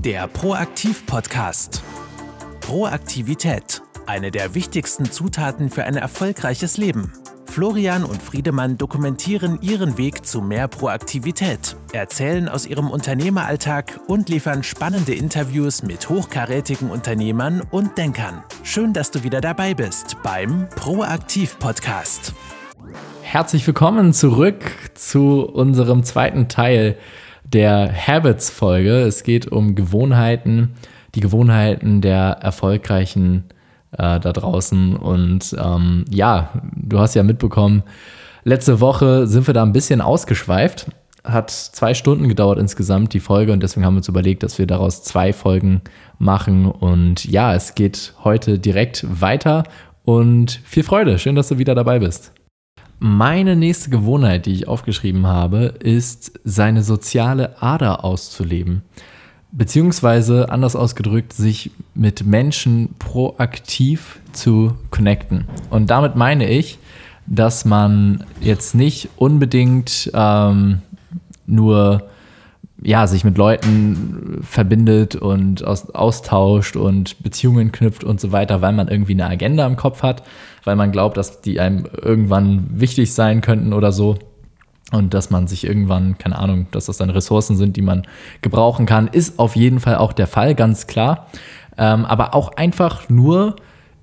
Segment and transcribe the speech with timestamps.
[0.00, 1.82] Der Proaktiv-Podcast.
[2.60, 3.82] Proaktivität.
[4.06, 7.12] Eine der wichtigsten Zutaten für ein erfolgreiches Leben.
[7.46, 14.62] Florian und Friedemann dokumentieren ihren Weg zu mehr Proaktivität, erzählen aus ihrem Unternehmeralltag und liefern
[14.62, 18.42] spannende Interviews mit hochkarätigen Unternehmern und Denkern.
[18.62, 22.34] Schön, dass du wieder dabei bist beim Proaktiv-Podcast.
[23.22, 24.64] Herzlich willkommen zurück
[24.94, 26.98] zu unserem zweiten Teil
[27.44, 29.02] der Habits-Folge.
[29.02, 30.74] Es geht um Gewohnheiten,
[31.14, 33.44] die Gewohnheiten der erfolgreichen
[33.92, 34.96] äh, da draußen.
[34.96, 37.82] Und ähm, ja, du hast ja mitbekommen,
[38.44, 40.86] letzte Woche sind wir da ein bisschen ausgeschweift.
[41.22, 44.66] Hat zwei Stunden gedauert insgesamt die Folge und deswegen haben wir uns überlegt, dass wir
[44.66, 45.80] daraus zwei Folgen
[46.18, 46.66] machen.
[46.66, 49.64] Und ja, es geht heute direkt weiter
[50.04, 51.18] und viel Freude.
[51.18, 52.32] Schön, dass du wieder dabei bist.
[53.06, 58.80] Meine nächste Gewohnheit, die ich aufgeschrieben habe, ist, seine soziale Ader auszuleben.
[59.52, 65.44] Beziehungsweise, anders ausgedrückt, sich mit Menschen proaktiv zu connecten.
[65.68, 66.78] Und damit meine ich,
[67.26, 70.78] dass man jetzt nicht unbedingt ähm,
[71.44, 72.08] nur
[72.84, 78.72] ja, sich mit Leuten verbindet und aus, austauscht und Beziehungen knüpft und so weiter, weil
[78.72, 80.22] man irgendwie eine Agenda im Kopf hat,
[80.64, 84.18] weil man glaubt, dass die einem irgendwann wichtig sein könnten oder so.
[84.92, 88.02] Und dass man sich irgendwann, keine Ahnung, dass das dann Ressourcen sind, die man
[88.42, 91.26] gebrauchen kann, ist auf jeden Fall auch der Fall, ganz klar.
[91.78, 93.56] Ähm, aber auch einfach nur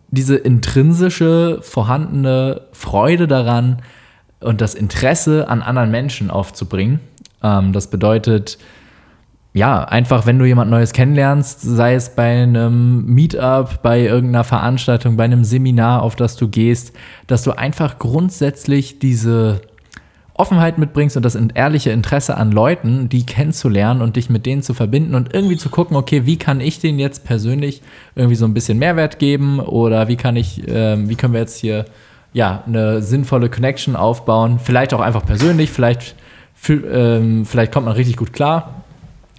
[0.09, 3.83] diese intrinsische, vorhandene Freude daran
[4.39, 6.99] und das Interesse an anderen Menschen aufzubringen.
[7.43, 8.57] Ähm, das bedeutet,
[9.53, 15.17] ja, einfach, wenn du jemand Neues kennenlernst, sei es bei einem Meetup, bei irgendeiner Veranstaltung,
[15.17, 16.93] bei einem Seminar, auf das du gehst,
[17.27, 19.61] dass du einfach grundsätzlich diese
[20.33, 24.73] Offenheit mitbringst und das ehrliche Interesse an Leuten, die kennenzulernen und dich mit denen zu
[24.73, 27.81] verbinden und irgendwie zu gucken, okay, wie kann ich denen jetzt persönlich
[28.15, 31.59] irgendwie so ein bisschen Mehrwert geben oder wie kann ich, äh, wie können wir jetzt
[31.59, 31.85] hier
[32.33, 36.15] ja eine sinnvolle Connection aufbauen, vielleicht auch einfach persönlich, vielleicht,
[36.69, 38.81] ähm, vielleicht kommt man richtig gut klar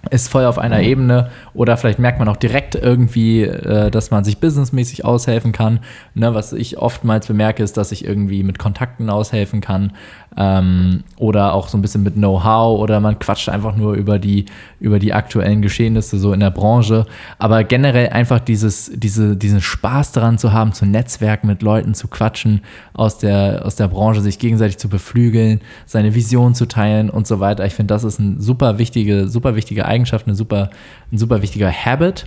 [0.09, 4.23] ist voll auf einer Ebene oder vielleicht merkt man auch direkt irgendwie, äh, dass man
[4.23, 5.79] sich businessmäßig aushelfen kann.
[6.13, 9.93] Ne, was ich oftmals bemerke, ist, dass ich irgendwie mit Kontakten aushelfen kann
[10.37, 14.45] ähm, oder auch so ein bisschen mit Know-how oder man quatscht einfach nur über die,
[14.79, 17.05] über die aktuellen Geschehnisse so in der Branche.
[17.37, 22.07] Aber generell einfach dieses, diese, diesen Spaß daran zu haben, zu netzwerken, mit Leuten zu
[22.07, 22.61] quatschen
[22.93, 27.39] aus der, aus der Branche, sich gegenseitig zu beflügeln, seine Vision zu teilen und so
[27.39, 27.65] weiter.
[27.65, 30.69] Ich finde, das ist ein super wichtige, super wichtige Eigenschaft, eine super,
[31.11, 32.25] ein super wichtiger Habit.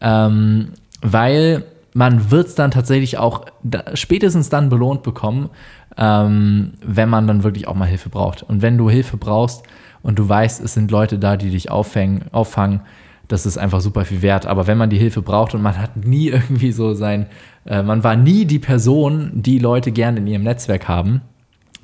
[0.00, 0.68] Ähm,
[1.02, 5.50] weil man wird es dann tatsächlich auch da, spätestens dann belohnt bekommen,
[5.96, 8.42] ähm, wenn man dann wirklich auch mal Hilfe braucht.
[8.42, 9.64] Und wenn du Hilfe brauchst
[10.02, 12.80] und du weißt, es sind Leute da, die dich auffängen, auffangen,
[13.28, 14.46] das ist einfach super viel wert.
[14.46, 17.26] Aber wenn man die Hilfe braucht und man hat nie irgendwie so sein,
[17.64, 21.22] äh, man war nie die Person, die Leute gerne in ihrem Netzwerk haben,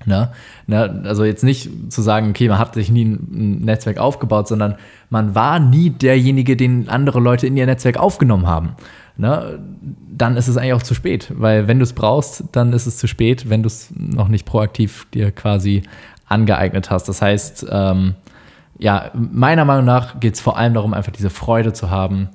[0.06, 0.30] Ne?
[0.66, 1.02] Ne?
[1.04, 4.76] Also jetzt nicht zu sagen, okay, man hat sich nie ein Netzwerk aufgebaut, sondern
[5.10, 8.76] man war nie derjenige, den andere Leute in ihr Netzwerk aufgenommen haben.
[9.16, 9.58] Ne?
[10.10, 12.98] Dann ist es eigentlich auch zu spät, weil wenn du es brauchst, dann ist es
[12.98, 15.82] zu spät, wenn du es noch nicht proaktiv dir quasi
[16.26, 17.08] angeeignet hast.
[17.08, 18.14] Das heißt, ähm,
[18.78, 22.28] ja, meiner Meinung nach geht es vor allem darum, einfach diese Freude zu haben,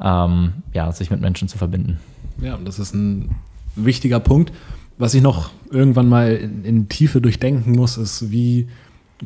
[0.00, 1.98] ähm, ja, sich mit Menschen zu verbinden.
[2.40, 3.34] Ja, das ist ein
[3.74, 4.52] wichtiger Punkt.
[4.98, 8.68] Was ich noch irgendwann mal in, in Tiefe durchdenken muss, ist, wie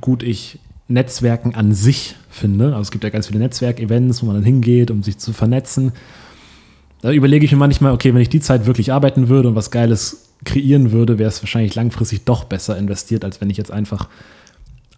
[0.00, 2.66] gut ich Netzwerken an sich finde.
[2.66, 5.92] Also es gibt ja ganz viele Netzwerkevents, wo man dann hingeht, um sich zu vernetzen.
[7.04, 9.70] Da überlege ich mir manchmal, okay, wenn ich die Zeit wirklich arbeiten würde und was
[9.70, 14.08] Geiles kreieren würde, wäre es wahrscheinlich langfristig doch besser investiert, als wenn ich jetzt einfach,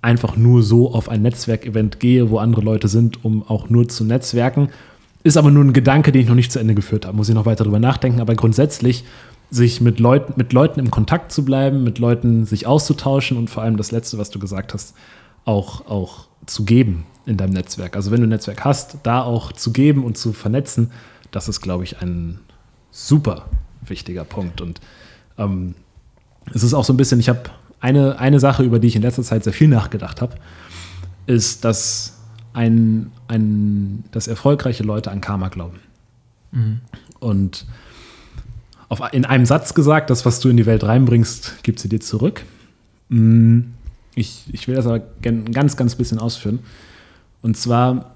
[0.03, 4.05] einfach nur so auf ein Netzwerkevent gehe, wo andere Leute sind, um auch nur zu
[4.05, 4.69] netzwerken.
[5.25, 7.17] Ist aber nur ein Gedanke, den ich noch nicht zu Ende geführt habe.
[7.17, 8.21] Muss ich noch weiter drüber nachdenken.
[8.21, 9.03] Aber grundsätzlich
[9.50, 13.65] sich mit Leuten, mit Leuten im Kontakt zu bleiben, mit Leuten sich auszutauschen und vor
[13.65, 14.94] allem das Letzte, was du gesagt hast,
[15.44, 17.97] auch, auch zu geben in deinem Netzwerk.
[17.97, 20.93] Also wenn du ein Netzwerk hast, da auch zu geben und zu vernetzen,
[21.31, 22.40] das ist, glaube ich, ein
[22.90, 23.49] super
[23.82, 24.61] wichtiger Punkt.
[24.61, 24.81] Und
[25.38, 25.75] ähm,
[26.52, 27.50] es ist auch so ein bisschen, ich habe
[27.81, 30.37] eine, eine Sache, über die ich in letzter Zeit sehr viel nachgedacht habe,
[31.26, 32.14] ist, dass
[32.52, 35.81] ein, ein, dass erfolgreiche Leute an Karma glauben.
[36.52, 36.81] Mhm.
[37.20, 37.67] Und
[38.88, 42.00] auf, in einem Satz gesagt, das, was du in die Welt reinbringst, gibt sie dir
[42.00, 42.44] zurück.
[43.08, 43.61] Mm,
[44.14, 46.61] ich, ich will das aber ein ganz, ganz bisschen ausführen.
[47.43, 48.16] Und zwar,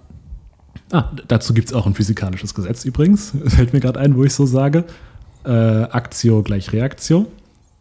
[0.92, 4.34] ah, dazu gibt es auch ein physikalisches Gesetz übrigens, fällt mir gerade ein, wo ich
[4.34, 4.84] so sage.
[5.44, 7.26] Äh, Aktio gleich Reaktio.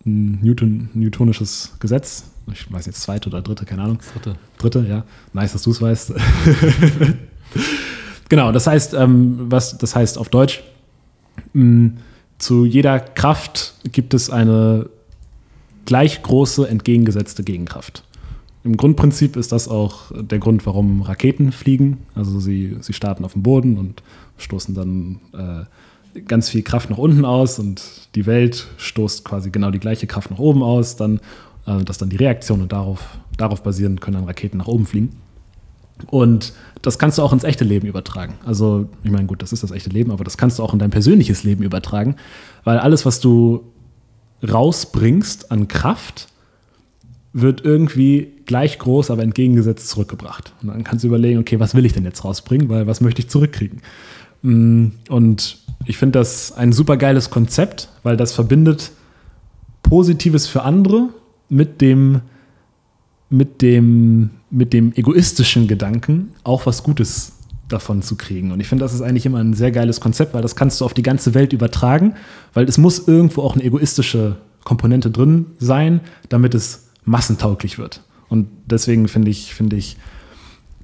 [0.06, 2.24] Ein Newton, Newtonisches Gesetz.
[2.52, 4.00] Ich weiß jetzt zweite oder dritte, keine Ahnung.
[4.14, 4.36] Dritte.
[4.58, 5.04] Dritte, ja.
[5.34, 6.14] Nice, dass du es weißt.
[8.30, 10.64] Genau, das heißt, ähm, was das heißt auf Deutsch,
[11.54, 11.94] mh,
[12.38, 14.88] zu jeder Kraft gibt es eine
[15.86, 18.04] gleich große entgegengesetzte Gegenkraft.
[18.70, 21.98] Im Grundprinzip ist das auch der Grund, warum Raketen fliegen.
[22.14, 24.04] Also sie, sie starten auf dem Boden und
[24.38, 27.82] stoßen dann äh, ganz viel Kraft nach unten aus und
[28.14, 30.98] die Welt stoßt quasi genau die gleiche Kraft nach oben aus.
[30.98, 31.16] Dann,
[31.66, 34.86] äh, das ist dann die Reaktion und darauf, darauf basierend können dann Raketen nach oben
[34.86, 35.14] fliegen.
[36.06, 38.36] Und das kannst du auch ins echte Leben übertragen.
[38.46, 40.80] Also, ich meine, gut, das ist das echte Leben, aber das kannst du auch in
[40.80, 42.18] dein persönliches Leben übertragen,
[42.66, 43.64] weil alles, was du
[44.48, 46.28] rausbringst an Kraft,
[47.34, 50.54] wird irgendwie gleich groß, aber entgegengesetzt zurückgebracht.
[50.62, 53.22] Und dann kannst du überlegen, okay, was will ich denn jetzt rausbringen, weil was möchte
[53.22, 53.82] ich zurückkriegen?
[54.42, 58.92] Mm, und ich finde das ein super geiles Konzept, weil das verbindet
[59.84, 61.10] Positives für andere
[61.48, 62.22] mit dem,
[63.30, 67.34] mit dem, mit dem egoistischen Gedanken, auch was Gutes
[67.68, 68.52] davon zu kriegen.
[68.52, 70.86] Und ich finde, das ist eigentlich immer ein sehr geiles Konzept, weil das kannst du
[70.86, 72.16] auf die ganze Welt übertragen,
[72.56, 78.02] weil es muss irgendwo auch eine egoistische Komponente drin sein, damit es massentauglich wird.
[78.30, 79.98] Und deswegen finde ich, finde ich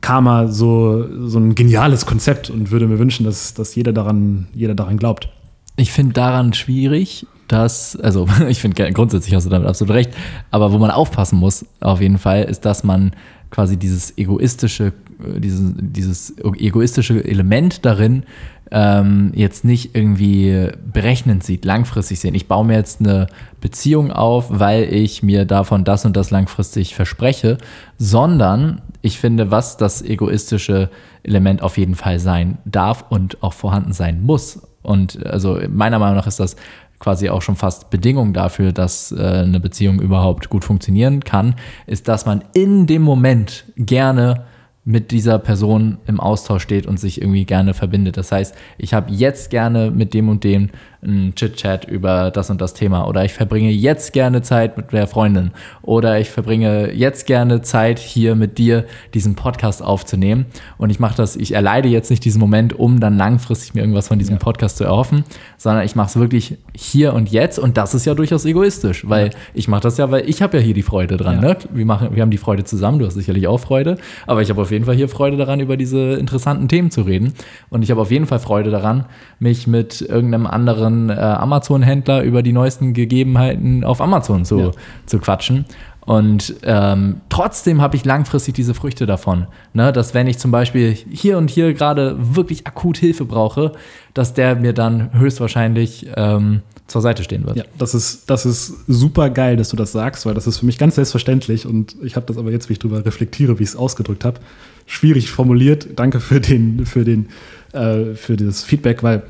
[0.02, 4.76] Karma so, so ein geniales Konzept und würde mir wünschen, dass, dass jeder, daran, jeder
[4.76, 5.30] daran glaubt.
[5.78, 10.12] Ich finde daran schwierig, dass, also ich finde grundsätzlich hast du damit absolut recht,
[10.52, 13.12] aber wo man aufpassen muss, auf jeden Fall, ist, dass man
[13.50, 14.94] quasi dieses egoistische,
[15.24, 18.24] äh, dieses, dieses egoistische Element darin
[18.72, 22.36] ähm, jetzt nicht irgendwie berechnend sieht, langfristig sehen.
[22.36, 23.28] Ich baue mir jetzt eine
[23.62, 27.58] Beziehung auf, weil ich mir davon das und das langfristig verspreche,
[27.98, 30.90] sondern ich finde, was das egoistische
[31.24, 34.62] Element auf jeden Fall sein darf und auch vorhanden sein muss.
[34.82, 36.56] Und also meiner Meinung nach ist das
[37.00, 41.56] quasi auch schon fast Bedingung dafür, dass äh, eine Beziehung überhaupt gut funktionieren kann,
[41.88, 44.46] ist, dass man in dem Moment gerne
[44.86, 48.18] mit dieser Person im Austausch steht und sich irgendwie gerne verbindet.
[48.18, 50.70] Das heißt, ich habe jetzt gerne mit dem und dem
[51.06, 55.08] einen Chit-Chat über das und das Thema oder ich verbringe jetzt gerne Zeit mit der
[55.08, 60.46] Freundin oder ich verbringe jetzt gerne Zeit hier mit dir diesen Podcast aufzunehmen
[60.78, 64.08] und ich mache das, ich erleide jetzt nicht diesen Moment, um dann langfristig mir irgendwas
[64.08, 64.40] von diesem ja.
[64.40, 65.24] Podcast zu erhoffen,
[65.58, 69.28] sondern ich mache es wirklich hier und jetzt und das ist ja durchaus egoistisch, weil
[69.28, 69.34] ja.
[69.54, 71.42] ich mache das ja, weil ich habe ja hier die Freude dran.
[71.42, 71.50] Ja.
[71.50, 71.58] Ne?
[71.74, 74.62] Wir, machen, wir haben die Freude zusammen, du hast sicherlich auch Freude, aber ich habe
[74.62, 77.34] auf jeden Fall hier Freude daran, über diese interessanten Themen zu reden
[77.70, 79.06] und ich habe auf jeden Fall Freude daran,
[79.40, 84.72] mich mit irgendeinem anderen anderen äh, Amazon-Händler über die neuesten Gegebenheiten auf Amazon zu, ja.
[85.06, 85.66] zu quatschen.
[86.02, 89.48] Und ähm, trotzdem habe ich langfristig diese Früchte davon.
[89.74, 89.92] Ne?
[89.92, 93.72] Dass wenn ich zum Beispiel hier und hier gerade wirklich akut Hilfe brauche,
[94.14, 97.58] dass der mir dann höchstwahrscheinlich ähm, zur Seite stehen wird.
[97.58, 100.68] Ja, das ist, das ist super geil, dass du das sagst, weil das ist für
[100.68, 103.70] mich ganz selbstverständlich und ich habe das aber jetzt, wie ich darüber reflektiere, wie ich
[103.70, 104.40] es ausgedrückt habe,
[104.86, 105.88] schwierig formuliert.
[105.96, 107.30] Danke für den, für den,
[107.74, 109.24] äh, für das Feedback, weil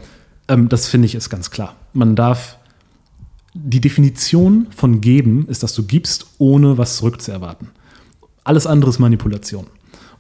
[0.48, 1.76] ähm, das finde ich ist ganz klar.
[1.94, 2.58] Man darf
[3.54, 7.70] die Definition von geben ist, dass du gibst, ohne was zurückzuerwarten.
[8.44, 9.68] Alles andere ist Manipulation.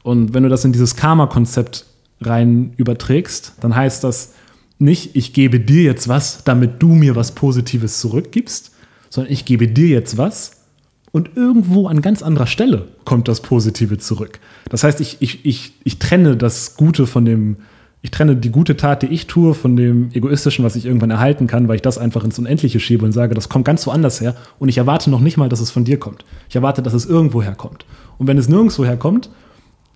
[0.03, 1.85] Und wenn du das in dieses Karma-Konzept
[2.21, 4.33] rein überträgst, dann heißt das
[4.79, 8.71] nicht, ich gebe dir jetzt was, damit du mir was Positives zurückgibst,
[9.09, 10.63] sondern ich gebe dir jetzt was
[11.11, 14.39] und irgendwo an ganz anderer Stelle kommt das Positive zurück.
[14.69, 17.57] Das heißt, ich, ich, ich, ich trenne das Gute von dem,
[18.05, 21.47] ich trenne die gute Tat, die ich tue, von dem Egoistischen, was ich irgendwann erhalten
[21.47, 24.35] kann, weil ich das einfach ins Unendliche schiebe und sage, das kommt ganz woanders her
[24.59, 26.23] und ich erwarte noch nicht mal, dass es von dir kommt.
[26.47, 27.83] Ich erwarte, dass es irgendwo herkommt.
[28.19, 29.31] Und wenn es nirgendwo herkommt,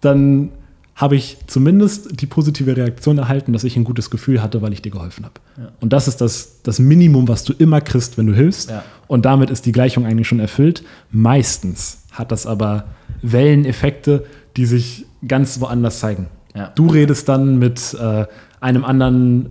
[0.02, 0.50] dann
[0.96, 4.82] habe ich zumindest die positive Reaktion erhalten, dass ich ein gutes Gefühl hatte, weil ich
[4.82, 5.36] dir geholfen habe.
[5.58, 5.72] Ja.
[5.80, 8.72] Und das ist das, das Minimum, was du immer kriegst, wenn du hilfst.
[8.72, 8.84] Ja.
[9.06, 10.84] Und damit ist die Gleichung eigentlich schon erfüllt.
[11.12, 12.86] Meistens hat das aber
[13.22, 14.26] Welleneffekte,
[14.58, 16.26] die sich ganz woanders zeigen.
[16.56, 16.72] Ja.
[16.76, 18.26] Du redest dann mit äh,
[18.60, 19.50] einem anderen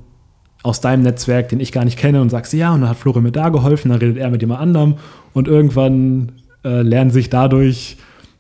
[0.62, 3.22] aus deinem Netzwerk, den ich gar nicht kenne, und sagst, ja, und dann hat Florian
[3.22, 4.94] mir da geholfen, dann redet er mit jemand anderem
[5.32, 6.32] und irgendwann
[6.64, 7.96] äh, lernen sich dadurch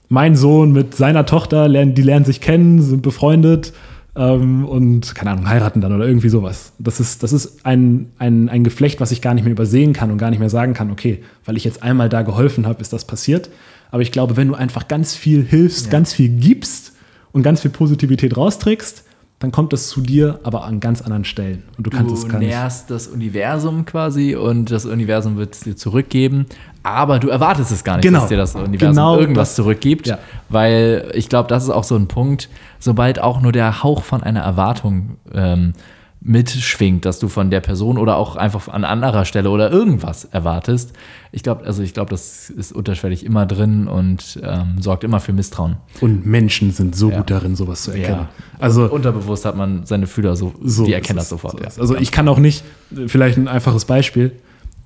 [0.08, 3.72] mein Sohn mit seiner Tochter, lernen, die lernen sich kennen, sind befreundet
[4.16, 6.72] ähm, und, keine Ahnung, heiraten dann oder irgendwie sowas.
[6.78, 10.10] Das ist, das ist ein, ein, ein Geflecht, was ich gar nicht mehr übersehen kann
[10.10, 12.92] und gar nicht mehr sagen kann, okay, weil ich jetzt einmal da geholfen habe, ist
[12.92, 13.50] das passiert.
[13.90, 15.92] Aber ich glaube, wenn du einfach ganz viel hilfst, ja.
[15.92, 16.92] ganz viel gibst,
[17.38, 19.04] und ganz viel Positivität rausträgst,
[19.38, 21.62] dann kommt das zu dir, aber an ganz anderen Stellen.
[21.76, 22.50] Und du kannst du es gar nicht.
[22.50, 26.46] Du nährst das Universum quasi und das Universum wird es dir zurückgeben,
[26.82, 28.20] aber du erwartest es gar nicht, genau.
[28.20, 29.56] dass dir das Universum genau irgendwas das.
[29.56, 30.18] zurückgibt, ja.
[30.48, 32.48] weil ich glaube, das ist auch so ein Punkt,
[32.80, 35.74] sobald auch nur der Hauch von einer Erwartung ähm,
[36.20, 40.92] mitschwingt, dass du von der Person oder auch einfach an anderer Stelle oder irgendwas erwartest.
[41.30, 45.32] Ich glaube, also ich glaube, das ist unterschwellig immer drin und ähm, sorgt immer für
[45.32, 45.76] Misstrauen.
[46.00, 47.18] Und Menschen sind so Ja.
[47.18, 48.20] gut darin, sowas zu erkennen.
[48.22, 48.28] Ja.
[48.58, 51.58] Also Und unterbewusst hat man seine Fühler so, so die erkennen das sofort.
[51.58, 51.70] So ja.
[51.78, 52.64] Also ich kann auch nicht,
[53.06, 54.32] vielleicht ein einfaches Beispiel.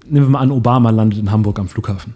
[0.07, 2.15] Nehmen wir mal an, Obama landet in Hamburg am Flughafen.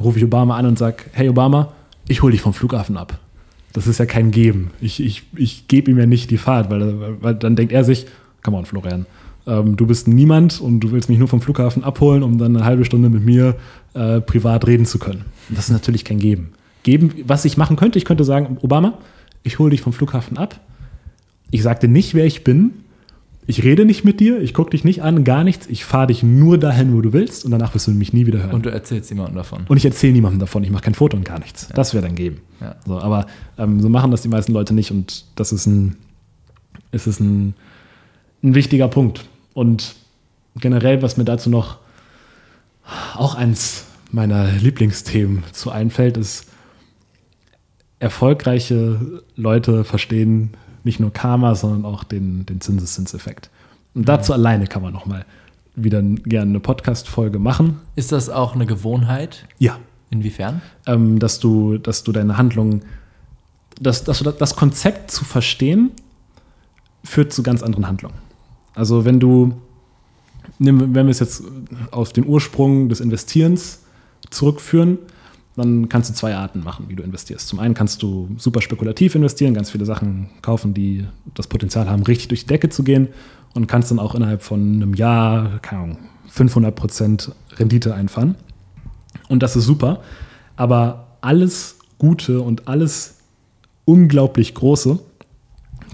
[0.00, 1.72] Rufe ich Obama an und sage, hey Obama,
[2.08, 3.18] ich hole dich vom Flughafen ab.
[3.74, 4.70] Das ist ja kein Geben.
[4.80, 8.06] Ich, ich, ich gebe ihm ja nicht die Fahrt, weil, weil dann denkt er sich,
[8.46, 9.06] come on, Florian,
[9.46, 12.64] ähm, du bist niemand und du willst mich nur vom Flughafen abholen, um dann eine
[12.64, 13.56] halbe Stunde mit mir
[13.94, 15.24] äh, privat reden zu können.
[15.50, 16.52] Das ist natürlich kein Geben.
[16.84, 18.98] Geben, was ich machen könnte, ich könnte sagen, Obama,
[19.42, 20.60] ich hole dich vom Flughafen ab.
[21.50, 22.70] Ich sagte nicht, wer ich bin.
[23.48, 25.68] Ich rede nicht mit dir, ich gucke dich nicht an, gar nichts.
[25.68, 28.40] Ich fahre dich nur dahin, wo du willst und danach wirst du mich nie wieder
[28.40, 28.52] hören.
[28.52, 29.64] Und du erzählst jemandem davon.
[29.68, 31.68] Und ich erzähle niemandem davon, ich mache kein Foto und gar nichts.
[31.68, 32.40] Das wäre dann geben.
[32.60, 32.74] Ja.
[32.84, 33.26] So, aber
[33.56, 35.94] ähm, so machen das die meisten Leute nicht und das ist ein,
[36.90, 37.54] es ist ein,
[38.42, 39.24] ein wichtiger Punkt.
[39.54, 39.94] Und
[40.56, 41.78] generell, was mir dazu noch
[43.14, 46.46] auch eins meiner Lieblingsthemen zu einfällt, ist,
[47.98, 50.52] erfolgreiche Leute verstehen
[50.84, 53.50] nicht nur Karma, sondern auch den, den Zinseszinseffekt.
[53.94, 55.24] Und dazu alleine kann man noch mal
[55.74, 57.80] wieder gerne eine Podcast-Folge machen.
[57.96, 59.46] Ist das auch eine Gewohnheit?
[59.58, 59.78] Ja,
[60.10, 60.62] Inwiefern?
[60.86, 62.82] ähm, dass, du, dass du deine Handlungen,
[63.80, 65.90] dass, dass das Konzept zu verstehen,
[67.04, 68.14] führt zu ganz anderen Handlungen.
[68.76, 69.54] Also wenn du,
[70.58, 71.42] wenn wir es jetzt
[71.90, 73.80] auf den Ursprung des Investierens
[74.30, 74.98] zurückführen,
[75.56, 77.48] dann kannst du zwei Arten machen, wie du investierst.
[77.48, 82.02] Zum einen kannst du super spekulativ investieren, ganz viele Sachen kaufen, die das Potenzial haben,
[82.02, 83.08] richtig durch die Decke zu gehen
[83.54, 85.98] und kannst dann auch innerhalb von einem Jahr, keine Ahnung,
[86.30, 88.34] 500% Rendite einfahren.
[89.30, 90.02] Und das ist super.
[90.56, 93.20] Aber alles Gute und alles
[93.86, 94.98] unglaublich Große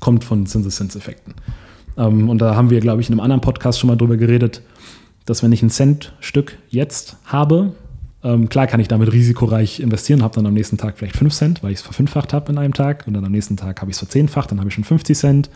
[0.01, 1.35] kommt von Zinseszinseffekten.
[1.35, 1.62] Ähm,
[1.97, 4.63] und da haben wir, glaube ich, in einem anderen Podcast schon mal drüber geredet,
[5.27, 7.73] dass wenn ich ein Cent-Stück jetzt habe,
[8.25, 11.63] ähm, klar kann ich damit risikoreich investieren, habe dann am nächsten Tag vielleicht 5 Cent,
[11.63, 13.05] weil ich es verfünffacht habe in einem Tag.
[13.07, 15.51] Und dann am nächsten Tag habe ich es verzehnfacht, dann habe ich schon 50 Cent.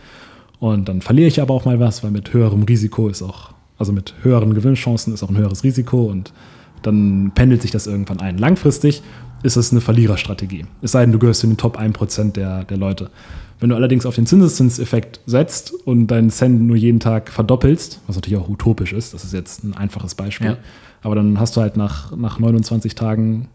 [0.59, 3.93] Und dann verliere ich aber auch mal was, weil mit höherem Risiko ist auch, also
[3.93, 6.33] mit höheren Gewinnchancen ist auch ein höheres Risiko und
[6.81, 8.37] dann pendelt sich das irgendwann ein.
[8.37, 9.01] Langfristig
[9.43, 10.65] ist es eine Verliererstrategie.
[10.81, 13.09] Es sei denn, du gehörst zu den Top 1% der, der Leute.
[13.59, 18.15] Wenn du allerdings auf den Zinseszinseffekt setzt und deinen Cent nur jeden Tag verdoppelst, was
[18.15, 20.57] natürlich auch utopisch ist, das ist jetzt ein einfaches Beispiel, Ja.
[21.01, 23.47] aber dann hast du halt nach, nach 29 Tagen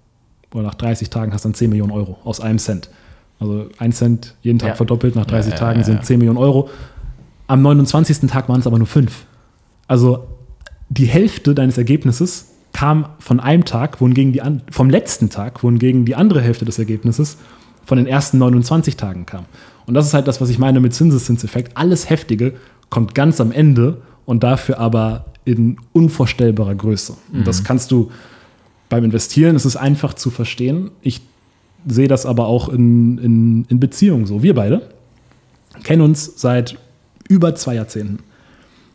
[0.53, 2.91] oder nach 30 Tagen hast dann 10 Millionen Euro aus einem Cent.
[3.39, 4.75] Also ein Cent jeden Tag Ja.
[4.75, 6.03] verdoppelt, nach 30 Ja, Tagen sind ja.
[6.03, 6.69] 10 Millionen Euro.
[7.47, 8.29] Am 29.
[8.29, 9.25] Tag waren es aber nur 5.
[9.87, 10.25] Also
[10.89, 16.15] die Hälfte deines Ergebnisses kam von einem Tag, wohingegen die vom letzten Tag, wohingegen die
[16.17, 17.37] andere Hälfte des Ergebnisses
[17.85, 19.45] von den ersten 29 Tagen kam.
[19.87, 21.77] Und das ist halt das, was ich meine mit Zinseszinseffekt.
[21.77, 22.55] Alles Heftige
[22.91, 27.15] kommt ganz am Ende und dafür aber in unvorstellbarer Größe.
[27.33, 28.11] Und das kannst du
[28.89, 30.91] beim Investieren, es ist einfach zu verstehen.
[31.01, 31.23] Ich
[31.89, 34.43] sehe das aber auch in, in, in Beziehungen so.
[34.43, 34.89] Wir beide
[35.83, 36.79] kennen uns seit
[37.29, 38.19] über zwei Jahrzehnten.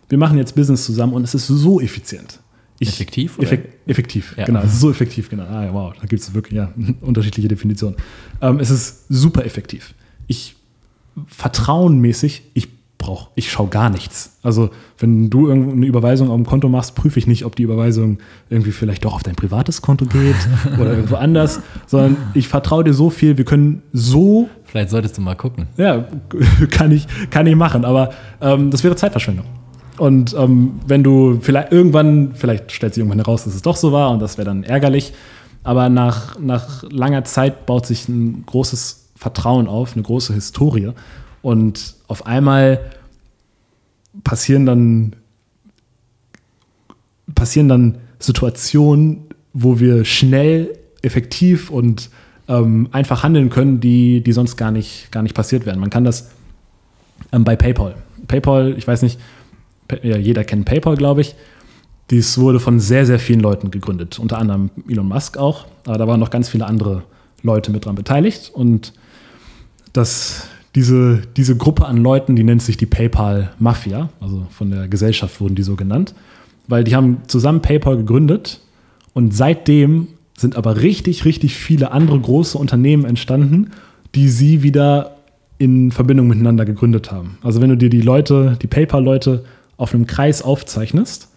[0.09, 2.39] Wir machen jetzt Business zusammen und es ist so effizient.
[2.79, 3.47] Ich, Effektiv, oder?
[3.47, 4.45] Effek effektiv, Ja.
[4.45, 4.59] genau.
[4.61, 5.43] Es ist so effektiv, genau.
[5.45, 7.97] Ah, wow, da gibt es wirklich ja, unterschiedliche Definitionen.
[8.39, 9.95] Ähm, es ist super effektiv.
[10.27, 10.55] Ich
[11.27, 14.37] vertrauenmäßig, ich brauche, ich schaue gar nichts.
[14.43, 18.19] Also, wenn du eine Überweisung auf dem Konto machst, prüfe ich nicht, ob die Überweisung
[18.49, 20.35] irgendwie vielleicht doch auf dein privates Konto geht
[20.79, 25.21] oder irgendwo anders, sondern ich vertraue dir so viel, wir können so Vielleicht solltest du
[25.21, 25.67] mal gucken.
[25.77, 26.05] ja,
[26.69, 29.45] kann ich, kann ich machen, aber ähm, das wäre Zeitverschwendung.
[29.97, 33.91] Und ähm, wenn du vielleicht irgendwann, vielleicht stellt sich irgendwann heraus, dass es doch so
[33.91, 35.13] war und das wäre dann ärgerlich,
[35.63, 40.91] aber nach, nach langer Zeit baut sich ein großes Vertrauen auf, eine große Historie
[41.41, 42.79] und auf einmal
[44.23, 45.15] passieren dann
[47.35, 52.09] passieren dann Situationen, wo wir schnell, effektiv und
[52.47, 55.79] ähm, einfach handeln können, die, die sonst gar nicht, gar nicht passiert wären.
[55.79, 56.31] Man kann das
[57.31, 57.95] ähm, bei PayPal.
[58.27, 59.19] PayPal, ich weiß nicht,
[60.01, 61.35] ja, jeder kennt PayPal, glaube ich.
[62.09, 66.07] Dies wurde von sehr, sehr vielen Leuten gegründet, unter anderem Elon Musk auch, aber da
[66.07, 67.03] waren noch ganz viele andere
[67.43, 68.93] Leute mit dran beteiligt und
[69.97, 74.87] das, diese, diese Gruppe an Leuten, die nennt sich die PayPal Mafia, also von der
[74.87, 76.13] Gesellschaft wurden die so genannt,
[76.67, 78.61] weil die haben zusammen PayPal gegründet
[79.13, 83.71] und seitdem sind aber richtig, richtig viele andere große Unternehmen entstanden,
[84.13, 85.15] die sie wieder
[85.57, 87.39] in Verbindung miteinander gegründet haben.
[87.41, 89.43] Also wenn du dir die Leute, die PayPal-Leute
[89.77, 91.29] auf einem Kreis aufzeichnest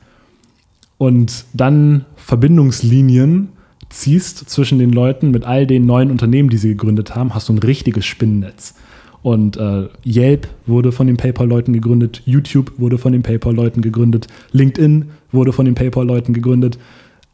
[0.98, 3.48] und dann Verbindungslinien
[3.90, 7.52] ziehst zwischen den Leuten mit all den neuen Unternehmen, die sie gegründet haben, hast du
[7.52, 8.74] ein richtiges Spinnennetz.
[9.22, 15.10] Und äh, Yelp wurde von den PayPal-Leuten gegründet, YouTube wurde von den PayPal-Leuten gegründet, LinkedIn
[15.30, 16.78] wurde von den PayPal-Leuten gegründet.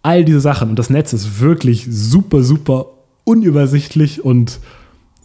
[0.03, 0.71] All diese Sachen.
[0.71, 2.87] Und das Netz ist wirklich super, super
[3.25, 4.59] unübersichtlich und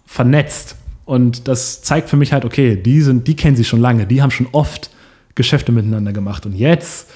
[0.05, 0.75] vernetzt.
[1.05, 4.21] Und das zeigt für mich halt, okay, die, sind, die kennen sich schon lange, die
[4.21, 4.91] haben schon oft
[5.35, 6.45] Geschäfte miteinander gemacht.
[6.45, 7.09] Und jetzt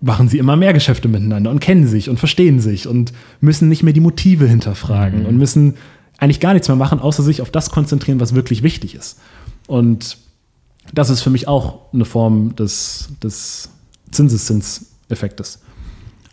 [0.00, 3.82] machen sie immer mehr Geschäfte miteinander und kennen sich und verstehen sich und müssen nicht
[3.82, 5.26] mehr die Motive hinterfragen mhm.
[5.26, 5.74] und müssen
[6.18, 9.18] eigentlich gar nichts mehr machen, außer sich auf das konzentrieren, was wirklich wichtig ist.
[9.66, 10.18] Und
[10.92, 13.70] das ist für mich auch eine Form des, des
[14.10, 15.60] Zinseszinseffektes.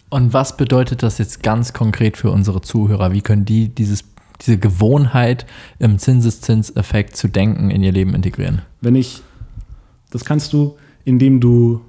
[0.10, 3.12] Und was bedeutet das jetzt ganz konkret für unsere Zuhörer?
[3.12, 4.06] Wie können die dieses,
[4.42, 5.46] diese Gewohnheit
[5.80, 8.62] im Zinseszinseffekt zu denken in ihr Leben integrieren?
[8.82, 9.22] Wenn ich,
[10.12, 11.82] das kannst du, indem du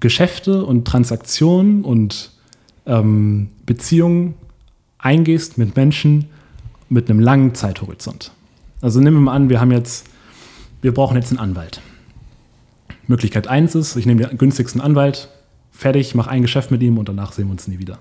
[0.00, 2.32] Geschäfte und Transaktionen und
[2.86, 4.34] ähm, Beziehungen
[4.98, 6.26] eingehst mit Menschen
[6.88, 8.32] mit einem langen Zeithorizont.
[8.80, 10.06] Also nehmen wir mal an, wir haben jetzt,
[10.82, 11.80] wir brauchen jetzt einen Anwalt.
[13.06, 15.28] Möglichkeit 1 ist, ich nehme den günstigsten Anwalt,
[15.72, 17.98] fertig, mache ein Geschäft mit ihm und danach sehen wir uns nie wieder.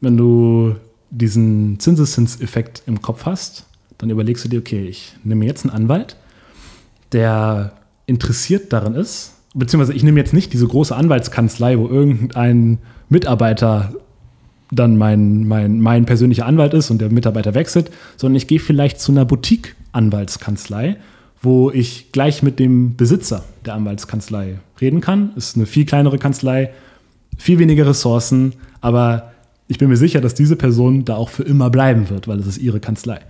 [0.00, 0.76] Wenn du
[1.10, 3.66] diesen Zinseszinseffekt im Kopf hast,
[3.98, 6.16] dann überlegst du dir, okay, ich nehme jetzt einen Anwalt,
[7.12, 7.72] der
[8.06, 12.78] interessiert daran ist, beziehungsweise ich nehme jetzt nicht diese große Anwaltskanzlei, wo irgendein
[13.08, 13.92] Mitarbeiter
[14.70, 19.00] dann mein, mein, mein persönlicher Anwalt ist und der Mitarbeiter wechselt, sondern ich gehe vielleicht
[19.00, 20.96] zu einer Boutique-Anwaltskanzlei,
[21.40, 25.30] wo ich gleich mit dem Besitzer der Anwaltskanzlei reden kann.
[25.36, 26.70] Ist eine viel kleinere Kanzlei,
[27.38, 29.32] viel weniger Ressourcen, aber
[29.68, 32.46] ich bin mir sicher, dass diese Person da auch für immer bleiben wird, weil es
[32.46, 33.20] ist ihre Kanzlei.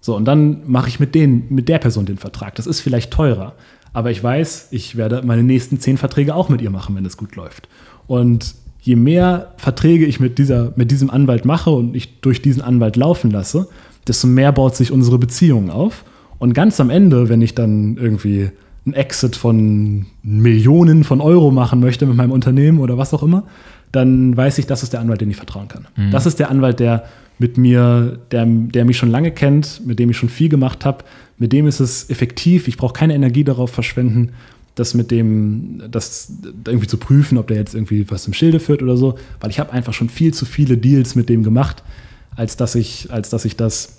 [0.00, 2.56] So, und dann mache ich mit, denen, mit der Person den Vertrag.
[2.56, 3.54] Das ist vielleicht teurer,
[3.94, 7.16] aber ich weiß, ich werde meine nächsten zehn Verträge auch mit ihr machen, wenn es
[7.16, 7.68] gut läuft.
[8.06, 12.60] Und je mehr Verträge ich mit, dieser, mit diesem Anwalt mache und ich durch diesen
[12.60, 13.68] Anwalt laufen lasse,
[14.06, 16.04] desto mehr baut sich unsere Beziehung auf.
[16.38, 18.50] Und ganz am Ende, wenn ich dann irgendwie
[18.84, 23.44] einen Exit von Millionen von Euro machen möchte mit meinem Unternehmen oder was auch immer,
[23.92, 25.86] dann weiß ich, das ist der Anwalt, den ich vertrauen kann.
[25.96, 26.10] Mhm.
[26.10, 27.04] Das ist der Anwalt, der
[27.38, 31.04] mit mir, der, der mich schon lange kennt, mit dem ich schon viel gemacht habe.
[31.38, 32.68] Mit dem ist es effektiv.
[32.68, 34.30] Ich brauche keine Energie darauf verschwenden,
[34.74, 36.32] das mit dem, das
[36.66, 39.60] irgendwie zu prüfen, ob der jetzt irgendwie was im Schilde führt oder so, weil ich
[39.60, 41.82] habe einfach schon viel zu viele Deals mit dem gemacht,
[42.34, 43.98] als dass ich, als dass ich das,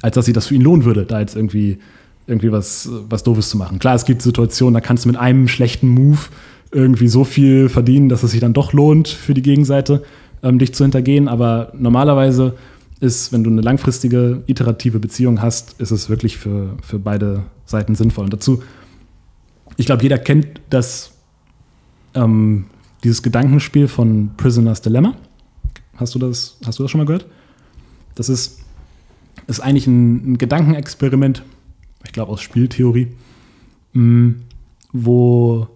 [0.00, 1.78] als dass ich das für ihn lohnen würde, da jetzt irgendwie
[2.26, 3.78] irgendwie was, was Doofes zu machen.
[3.78, 6.20] Klar, es gibt Situationen, da kannst du mit einem schlechten Move
[6.70, 10.04] irgendwie so viel verdienen, dass es sich dann doch lohnt für die Gegenseite,
[10.42, 11.28] ähm, dich zu hintergehen.
[11.28, 12.54] Aber normalerweise
[13.00, 17.94] ist, wenn du eine langfristige, iterative Beziehung hast, ist es wirklich für, für beide Seiten
[17.94, 18.24] sinnvoll.
[18.24, 18.62] Und dazu
[19.76, 21.12] ich glaube, jeder kennt das,
[22.14, 22.66] ähm,
[23.02, 25.14] dieses Gedankenspiel von Prisoner's Dilemma.
[25.96, 27.26] Hast du das, hast du das schon mal gehört?
[28.14, 28.60] Das ist,
[29.46, 31.42] ist eigentlich ein, ein Gedankenexperiment,
[32.04, 33.08] ich glaube aus Spieltheorie,
[33.92, 34.42] mh, mm,
[34.92, 35.68] wo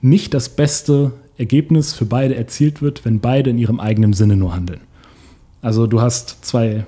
[0.00, 4.54] nicht das beste Ergebnis für beide erzielt wird, wenn beide in ihrem eigenen Sinne nur
[4.54, 4.80] handeln.
[5.64, 6.84] Also du hast zwei,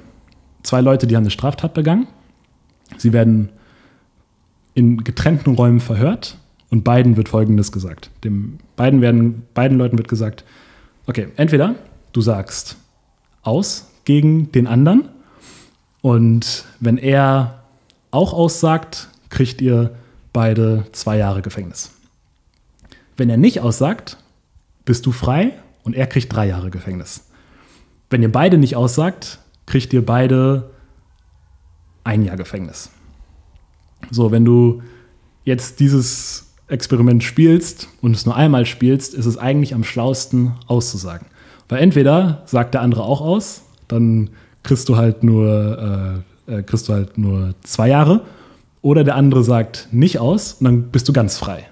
[0.63, 2.09] zwei Leute, die haben eine Straftat begangen.
[2.99, 3.49] Sie werden
[4.75, 6.37] in getrennten Räumen verhört
[6.69, 8.11] und beiden wird Folgendes gesagt.
[8.23, 10.45] Dem, beiden, werden, beiden Leuten wird gesagt,
[11.07, 11.77] okay, entweder
[12.13, 12.77] du sagst
[13.41, 15.09] aus gegen den anderen
[16.03, 17.63] und wenn er
[18.11, 19.97] auch aussagt, kriegt ihr
[20.35, 21.93] beide zwei Jahre Gefängnis.
[23.17, 24.19] Wenn er nicht aussagt,
[24.85, 27.26] bist du frei und er kriegt drei Jahre Gefängnis.
[28.11, 30.71] Wenn ihr beide nicht aussagt, kriegt ihr beide
[32.05, 32.91] ein Jahr Gefängnis.
[34.11, 34.83] So, wenn du
[35.45, 41.27] jetzt dieses Experiment spielst und es nur einmal spielst, ist es eigentlich am schlausten auszusagen.
[41.69, 44.31] Weil entweder sagt der andere auch aus, dann
[44.63, 48.23] kriegst du halt nur, äh, äh, kriegst du halt nur zwei Jahre,
[48.83, 51.67] oder der andere sagt nicht aus und dann bist du ganz frei.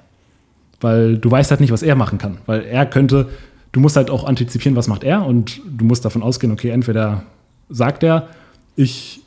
[0.80, 2.38] Weil du weißt halt nicht, was er machen kann.
[2.46, 3.28] Weil er könnte,
[3.74, 7.24] du musst halt auch antizipieren, was macht er und du musst davon ausgehen, okay, entweder
[7.68, 8.28] sagt er,
[8.76, 9.20] ich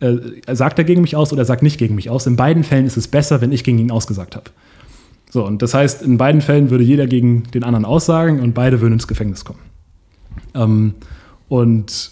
[0.00, 2.26] äh, sagt er gegen mich aus oder er sagt nicht gegen mich aus.
[2.26, 4.50] In beiden Fällen ist es besser, wenn ich gegen ihn ausgesagt habe.
[5.30, 8.80] So, und das heißt, in beiden Fällen würde jeder gegen den anderen aussagen und beide
[8.82, 9.60] würden ins Gefängnis kommen.
[10.54, 10.94] Ähm,
[11.48, 12.10] und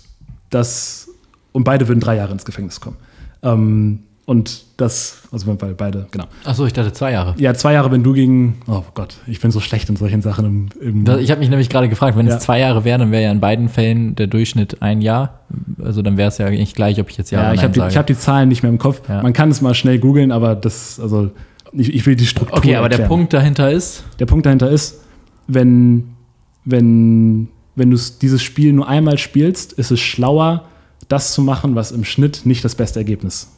[0.48, 1.08] das,
[1.52, 2.96] und beide würden drei Jahre ins Gefängnis kommen.
[3.42, 6.26] Ähm, und das, also weil beide, genau.
[6.44, 7.34] Achso, ich dachte zwei Jahre.
[7.38, 10.46] Ja, zwei Jahre, wenn du gegen, oh Gott, ich bin so schlecht in solchen Sachen.
[10.46, 12.36] Im, im das, ich habe mich nämlich gerade gefragt, wenn ja.
[12.36, 15.40] es zwei Jahre wären, dann wäre ja in beiden Fällen der Durchschnitt ein Jahr.
[15.82, 17.80] Also dann wäre es ja eigentlich gleich, ob ich jetzt Jahr ja, ich habe die,
[17.80, 19.02] hab die Zahlen nicht mehr im Kopf.
[19.08, 19.22] Ja.
[19.22, 21.32] Man kann es mal schnell googeln, aber das, also
[21.72, 23.02] ich, ich will die Struktur Okay, aber erklären.
[23.02, 24.04] der Punkt dahinter ist?
[24.20, 25.00] Der Punkt dahinter ist,
[25.48, 26.12] wenn,
[26.64, 30.66] wenn, wenn du dieses Spiel nur einmal spielst, ist es schlauer,
[31.08, 33.48] das zu machen, was im Schnitt nicht das beste Ergebnis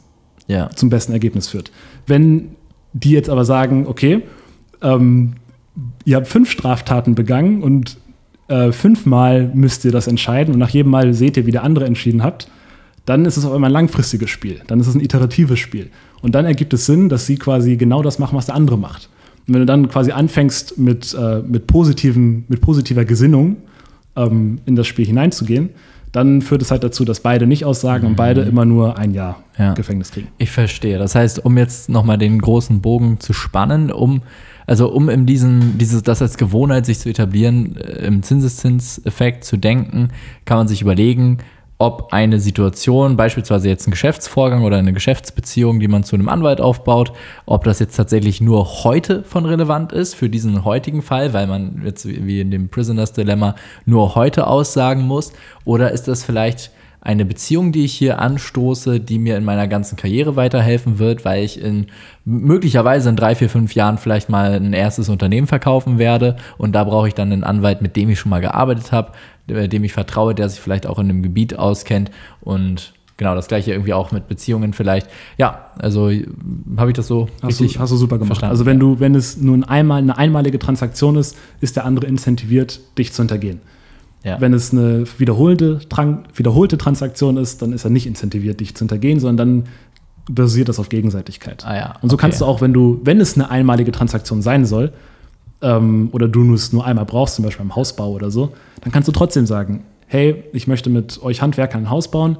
[0.47, 0.69] Ja.
[0.75, 1.71] zum besten Ergebnis führt.
[2.07, 2.49] Wenn
[2.93, 4.21] die jetzt aber sagen, okay,
[4.81, 5.33] ähm,
[6.05, 7.97] ihr habt fünf Straftaten begangen und
[8.47, 11.85] äh, fünfmal müsst ihr das entscheiden und nach jedem Mal seht ihr, wie der andere
[11.85, 12.47] entschieden habt,
[13.05, 14.61] dann ist es auf einmal ein langfristiges Spiel.
[14.67, 15.89] Dann ist es ein iteratives Spiel.
[16.21, 19.09] Und dann ergibt es Sinn, dass sie quasi genau das machen, was der andere macht.
[19.47, 23.57] Und wenn du dann quasi anfängst, mit, äh, mit, positiven, mit positiver Gesinnung
[24.15, 25.69] ähm, in das Spiel hineinzugehen,
[26.15, 29.43] dann führt es halt dazu, dass beide nicht aussagen und beide immer nur ein Jahr
[29.57, 29.73] Ja.
[29.73, 30.29] Gefängnis kriegen.
[30.37, 30.97] Ich verstehe.
[30.97, 34.21] Das heißt, um jetzt nochmal den großen Bogen zu spannen, um,
[34.65, 39.57] also um in diesem, dieses, das als Gewohnheit sich zu etablieren, äh, im Zinseszinseffekt zu
[39.57, 40.09] denken,
[40.45, 41.39] kann man sich überlegen,
[41.77, 46.61] ob eine Situation, beispielsweise jetzt ein Geschäftsvorgang oder eine Geschäftsbeziehung, die man zu einem Anwalt
[46.61, 47.11] aufbaut,
[47.45, 51.81] ob das jetzt tatsächlich nur heute von relevant ist für diesen heutigen Fall, weil man
[51.83, 55.33] jetzt wie in dem Prisoners Dilemma nur heute aussagen muss,
[55.65, 56.71] oder ist das vielleicht
[57.05, 61.43] eine Beziehung, die ich hier anstoße, die mir in meiner ganzen Karriere weiterhelfen wird, weil
[61.43, 61.87] ich in
[62.25, 66.83] möglicherweise in drei, vier, fünf Jahren vielleicht mal ein erstes Unternehmen verkaufen werde und da
[66.83, 69.11] brauche ich dann einen Anwalt, mit dem ich schon mal gearbeitet habe,
[69.47, 73.71] dem ich vertraue, der sich vielleicht auch in dem Gebiet auskennt und genau das gleiche
[73.71, 75.07] irgendwie auch mit Beziehungen vielleicht.
[75.37, 76.11] Ja, also
[76.77, 78.27] habe ich das so Hast du, hast du super gemacht.
[78.27, 78.51] verstanden.
[78.51, 82.07] Also wenn du, wenn es nur ein einmal, eine einmalige Transaktion ist, ist der andere
[82.07, 83.61] incentiviert, dich zu hintergehen.
[84.23, 84.41] ja.
[84.41, 85.79] Wenn es eine wiederholte,
[86.33, 89.63] wiederholte Transaktion ist, dann ist er nicht incentiviert, dich zu hintergehen, sondern dann
[90.27, 91.63] basiert das auf Gegenseitigkeit.
[91.65, 92.21] Ah ja, Und so okay.
[92.23, 94.91] kannst du auch, wenn du, wenn es eine einmalige Transaktion sein soll,
[95.61, 99.07] ähm, oder du es nur einmal brauchst, zum Beispiel beim Hausbau oder so, dann kannst
[99.07, 102.37] du trotzdem sagen, hey, ich möchte mit euch Handwerkern ein Haus bauen.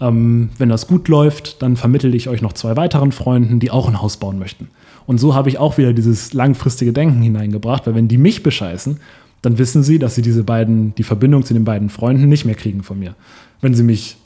[0.00, 3.88] Ähm, wenn das gut läuft, dann vermittle ich euch noch zwei weiteren Freunden, die auch
[3.88, 4.68] ein Haus bauen möchten.
[5.06, 9.00] Und so habe ich auch wieder dieses langfristige Denken hineingebracht, weil wenn die mich bescheißen,
[9.42, 12.54] dann wissen sie, dass sie diese beiden, die Verbindung zu den beiden Freunden nicht mehr
[12.54, 13.14] kriegen von mir.
[13.60, 14.16] Wenn sie mich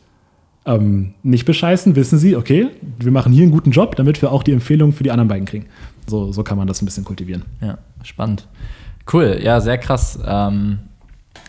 [0.67, 4.43] ähm, nicht bescheißen, wissen sie, okay, wir machen hier einen guten Job, damit wir auch
[4.43, 5.67] die Empfehlung für die anderen beiden kriegen.
[6.07, 7.45] So, so kann man das ein bisschen kultivieren.
[7.61, 8.47] Ja, spannend.
[9.13, 10.19] Cool, ja, sehr krass.
[10.27, 10.79] Ähm,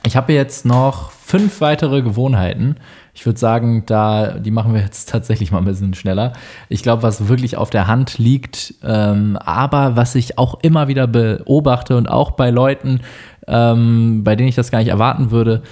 [0.06, 2.76] ich habe jetzt noch fünf weitere Gewohnheiten.
[3.14, 6.34] Ich würde sagen, da, die machen wir jetzt tatsächlich mal ein bisschen schneller.
[6.70, 11.08] Ich glaube, was wirklich auf der Hand liegt, ähm, aber was ich auch immer wieder
[11.08, 13.02] beobachte und auch bei Leuten,
[13.48, 15.64] ähm, bei denen ich das gar nicht erwarten würde,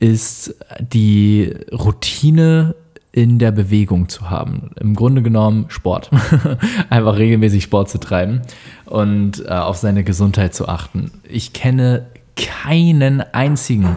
[0.00, 2.74] ist die Routine
[3.18, 4.70] in der Bewegung zu haben.
[4.78, 6.08] Im Grunde genommen Sport.
[6.88, 8.42] Einfach regelmäßig Sport zu treiben
[8.84, 11.10] und äh, auf seine Gesundheit zu achten.
[11.28, 13.96] Ich kenne keinen einzigen,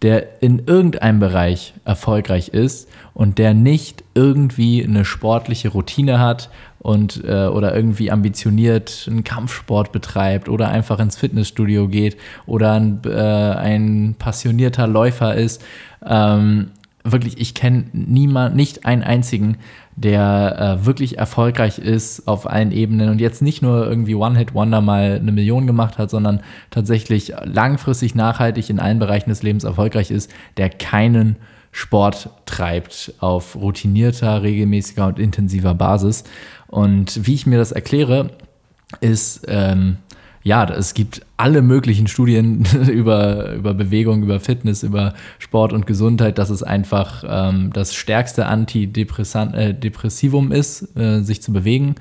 [0.00, 6.48] der in irgendeinem Bereich erfolgreich ist und der nicht irgendwie eine sportliche Routine hat
[6.78, 13.02] und äh, oder irgendwie ambitioniert einen Kampfsport betreibt oder einfach ins Fitnessstudio geht oder ein,
[13.04, 15.62] äh, ein passionierter Läufer ist.
[16.02, 16.70] Ähm,
[17.04, 19.58] wirklich, ich kenne niemand, nicht einen einzigen,
[19.94, 25.18] der äh, wirklich erfolgreich ist auf allen Ebenen und jetzt nicht nur irgendwie One-Hit-Wonder mal
[25.20, 26.40] eine Million gemacht hat, sondern
[26.70, 31.36] tatsächlich langfristig nachhaltig in allen Bereichen des Lebens erfolgreich ist, der keinen
[31.70, 36.24] Sport treibt auf routinierter, regelmäßiger und intensiver Basis.
[36.68, 38.30] Und wie ich mir das erkläre,
[39.00, 39.98] ist, ähm,
[40.44, 46.36] ja, es gibt alle möglichen Studien über, über Bewegung, über Fitness, über Sport und Gesundheit,
[46.36, 51.94] dass es einfach ähm, das stärkste Antidepressivum ist, äh, sich zu bewegen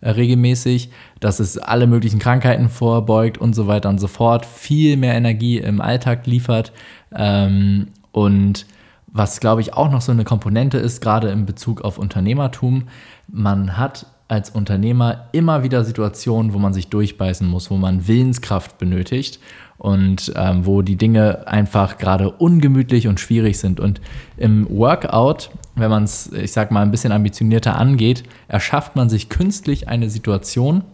[0.00, 4.96] äh, regelmäßig, dass es alle möglichen Krankheiten vorbeugt und so weiter und so fort, viel
[4.96, 6.72] mehr Energie im Alltag liefert
[7.14, 8.64] ähm, und
[9.12, 12.84] was, glaube ich, auch noch so eine Komponente ist, gerade in Bezug auf Unternehmertum,
[13.26, 18.78] man hat als Unternehmer immer wieder Situationen, wo man sich durchbeißen muss, wo man Willenskraft
[18.78, 19.40] benötigt
[19.76, 23.80] und ähm, wo die Dinge einfach gerade ungemütlich und schwierig sind.
[23.80, 24.00] Und
[24.36, 29.30] im Workout, wenn man es, ich sag mal, ein bisschen ambitionierter angeht, erschafft man sich
[29.30, 30.84] künstlich eine Situation,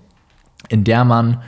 [0.69, 1.43] in der man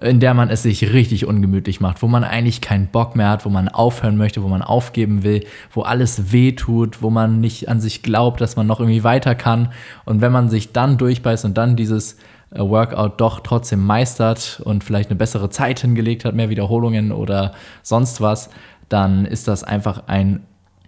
[0.00, 3.44] in der man es sich richtig ungemütlich macht, wo man eigentlich keinen Bock mehr hat,
[3.44, 7.68] wo man aufhören möchte, wo man aufgeben will, wo alles weh tut, wo man nicht
[7.68, 9.72] an sich glaubt, dass man noch irgendwie weiter kann.
[10.04, 12.16] Und wenn man sich dann durchbeißt und dann dieses
[12.50, 17.52] äh, Workout doch trotzdem meistert und vielleicht eine bessere Zeit hingelegt hat, mehr Wiederholungen oder
[17.82, 18.50] sonst was,
[18.88, 20.40] dann ist das einfach ein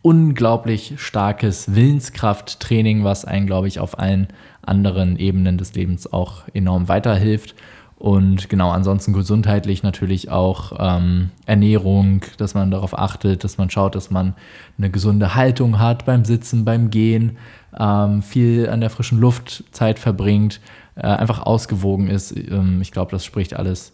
[0.02, 4.28] unglaublich starkes Willenskrafttraining, was einen, glaube ich, auf allen
[4.62, 7.54] anderen Ebenen des Lebens auch enorm weiterhilft.
[8.00, 13.94] Und genau, ansonsten gesundheitlich natürlich auch ähm, Ernährung, dass man darauf achtet, dass man schaut,
[13.94, 14.32] dass man
[14.78, 17.36] eine gesunde Haltung hat beim Sitzen, beim Gehen,
[17.78, 20.62] ähm, viel an der frischen Luft Zeit verbringt,
[20.96, 22.34] äh, einfach ausgewogen ist.
[22.34, 23.92] Ähm, ich glaube, das spricht alles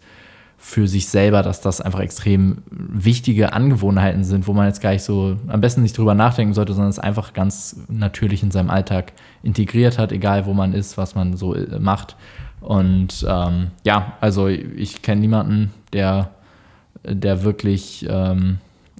[0.57, 5.03] für sich selber, dass das einfach extrem wichtige Angewohnheiten sind, wo man jetzt gar nicht
[5.03, 9.11] so am besten nicht drüber nachdenken sollte, sondern es einfach ganz natürlich in seinem Alltag
[9.43, 12.15] integriert hat, egal wo man ist, was man so äh, macht.
[12.61, 16.31] Und ähm, ja, also ich kenne niemanden, der,
[17.03, 18.57] der wirklich ähm,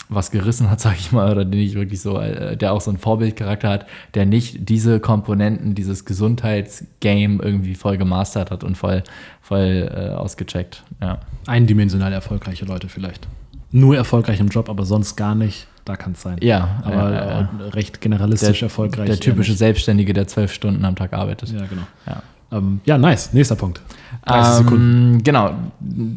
[0.10, 2.92] was gerissen hat, sag ich mal, oder den ich wirklich so, äh, der auch so
[2.92, 9.04] einen Vorbildcharakter hat, der nicht diese Komponenten, dieses Gesundheitsgame irgendwie voll gemastert hat und voll,
[9.42, 10.84] voll äh, ausgecheckt.
[11.02, 11.20] Ja.
[11.46, 13.28] Eindimensional erfolgreiche Leute vielleicht.
[13.72, 15.68] Nur erfolgreich im Job, aber sonst gar nicht.
[15.84, 16.38] Da kann es sein.
[16.42, 17.50] Ja, aber ja, ja.
[17.70, 19.08] recht generalistisch der, erfolgreich.
[19.08, 21.50] Der typische Selbstständige, der zwölf Stunden am Tag arbeitet.
[21.50, 21.84] Ja, genau.
[22.06, 22.24] Ja.
[22.52, 23.34] Ähm, ja, nice.
[23.34, 23.82] Nächster Punkt.
[24.26, 25.24] 30 ähm, Sekunden.
[25.24, 25.52] Genau.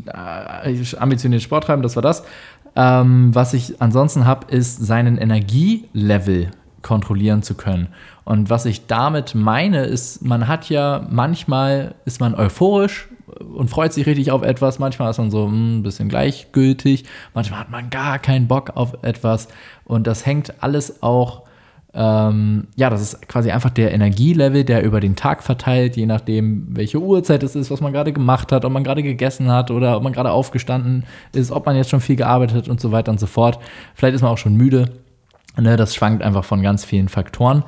[0.07, 2.25] Äh, ambitioniert Sport treiben, das war das.
[2.77, 6.51] Ähm, was ich ansonsten habe, ist seinen Energielevel
[6.83, 7.89] kontrollieren zu können.
[8.25, 13.09] Und was ich damit meine, ist, man hat ja manchmal ist man euphorisch
[13.55, 17.61] und freut sich richtig auf etwas, manchmal ist man so hm, ein bisschen gleichgültig, manchmal
[17.61, 19.49] hat man gar keinen Bock auf etwas
[19.85, 21.43] und das hängt alles auch
[21.93, 26.69] ähm, ja, das ist quasi einfach der Energielevel, der über den Tag verteilt, je nachdem,
[26.71, 29.97] welche Uhrzeit es ist, was man gerade gemacht hat, ob man gerade gegessen hat oder
[29.97, 33.11] ob man gerade aufgestanden ist, ob man jetzt schon viel gearbeitet hat und so weiter
[33.11, 33.59] und so fort.
[33.95, 34.91] Vielleicht ist man auch schon müde.
[35.57, 37.65] Ne, das schwankt einfach von ganz vielen Faktoren.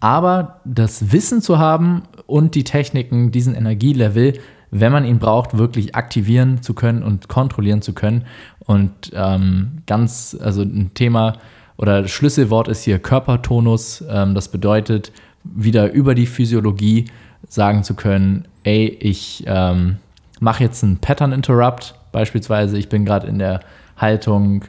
[0.00, 4.34] Aber das Wissen zu haben und die Techniken, diesen Energielevel,
[4.70, 8.24] wenn man ihn braucht, wirklich aktivieren zu können und kontrollieren zu können.
[8.60, 11.34] Und ähm, ganz, also ein Thema,
[11.76, 14.04] oder Schlüsselwort ist hier Körpertonus.
[14.08, 15.12] Ähm, das bedeutet,
[15.44, 17.06] wieder über die Physiologie
[17.48, 19.96] sagen zu können, ey, ich ähm,
[20.40, 23.60] mache jetzt einen Pattern Interrupt, beispielsweise, ich bin gerade in der
[23.96, 24.64] Haltung,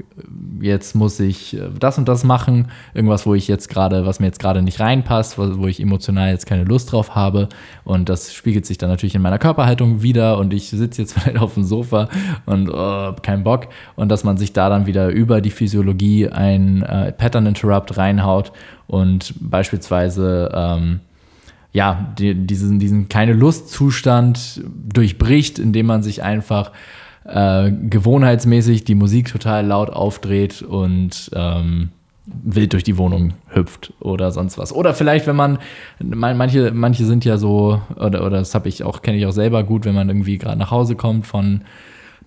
[0.62, 4.28] jetzt muss ich äh, das und das machen, irgendwas, wo ich jetzt gerade, was mir
[4.28, 7.50] jetzt gerade nicht reinpasst, wo ich emotional jetzt keine Lust drauf habe.
[7.84, 11.40] Und das spiegelt sich dann natürlich in meiner Körperhaltung wieder und ich sitze jetzt vielleicht
[11.40, 12.08] auf dem Sofa
[12.46, 13.68] und oh, kein Bock.
[13.96, 18.54] Und dass man sich da dann wieder über die Physiologie ein äh, Pattern Interrupt reinhaut
[18.88, 21.02] und beispielsweise ähm,
[21.74, 26.72] ja, die, diesen, diesen keine Lustzustand durchbricht, indem man sich einfach
[27.28, 31.90] äh, gewohnheitsmäßig die Musik total laut aufdreht und ähm,
[32.26, 34.74] wild durch die Wohnung hüpft oder sonst was.
[34.74, 35.60] Oder vielleicht, wenn man,
[36.00, 39.64] manche, manche sind ja so, oder, oder das habe ich auch, kenne ich auch selber
[39.64, 41.62] gut, wenn man irgendwie gerade nach Hause kommt von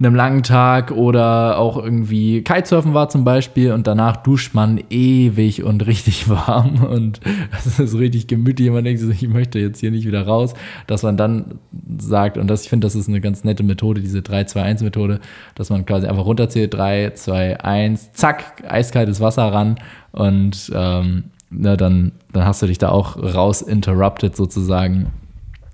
[0.01, 5.63] einem langen Tag oder auch irgendwie Kitesurfen war zum Beispiel und danach duscht man ewig
[5.63, 7.21] und richtig warm und
[7.53, 8.71] es ist richtig gemütlich.
[8.71, 10.55] Man denkt sich, ich möchte jetzt hier nicht wieder raus,
[10.87, 11.59] dass man dann
[11.99, 15.21] sagt, und das, ich finde, das ist eine ganz nette Methode, diese 3-2-1-Methode,
[15.55, 19.77] dass man quasi einfach runterzählt, 3, 2, 1, zack, eiskaltes Wasser ran
[20.13, 25.11] und ähm, na, dann, dann hast du dich da auch raus interrupted sozusagen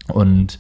[0.09, 0.59] und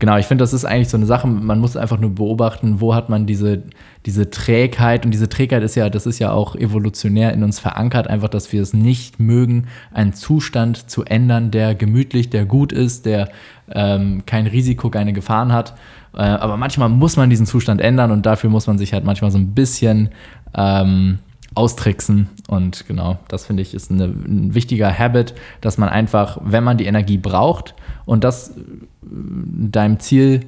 [0.00, 2.94] Genau, ich finde, das ist eigentlich so eine Sache, man muss einfach nur beobachten, wo
[2.94, 3.64] hat man diese,
[4.06, 8.08] diese Trägheit und diese Trägheit ist ja, das ist ja auch evolutionär in uns verankert,
[8.08, 13.04] einfach, dass wir es nicht mögen, einen Zustand zu ändern, der gemütlich, der gut ist,
[13.04, 13.28] der
[13.70, 15.74] ähm, kein Risiko, keine Gefahren hat.
[16.14, 19.30] Äh, aber manchmal muss man diesen Zustand ändern und dafür muss man sich halt manchmal
[19.30, 20.08] so ein bisschen
[20.54, 21.18] ähm,
[21.54, 22.30] austricksen.
[22.48, 26.78] Und genau, das finde ich ist eine, ein wichtiger Habit, dass man einfach, wenn man
[26.78, 27.74] die Energie braucht
[28.06, 28.54] und das
[29.02, 30.46] deinem Ziel,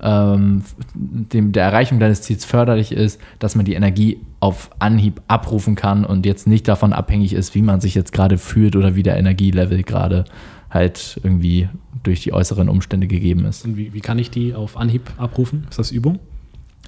[0.00, 0.62] ähm,
[0.94, 6.04] dem, der Erreichung deines Ziels förderlich ist, dass man die Energie auf Anhieb abrufen kann
[6.04, 9.16] und jetzt nicht davon abhängig ist, wie man sich jetzt gerade fühlt oder wie der
[9.16, 10.24] Energielevel gerade
[10.70, 11.68] halt irgendwie
[12.02, 13.64] durch die äußeren Umstände gegeben ist.
[13.64, 15.66] Und wie, wie kann ich die auf Anhieb abrufen?
[15.68, 16.20] Ist das Übung?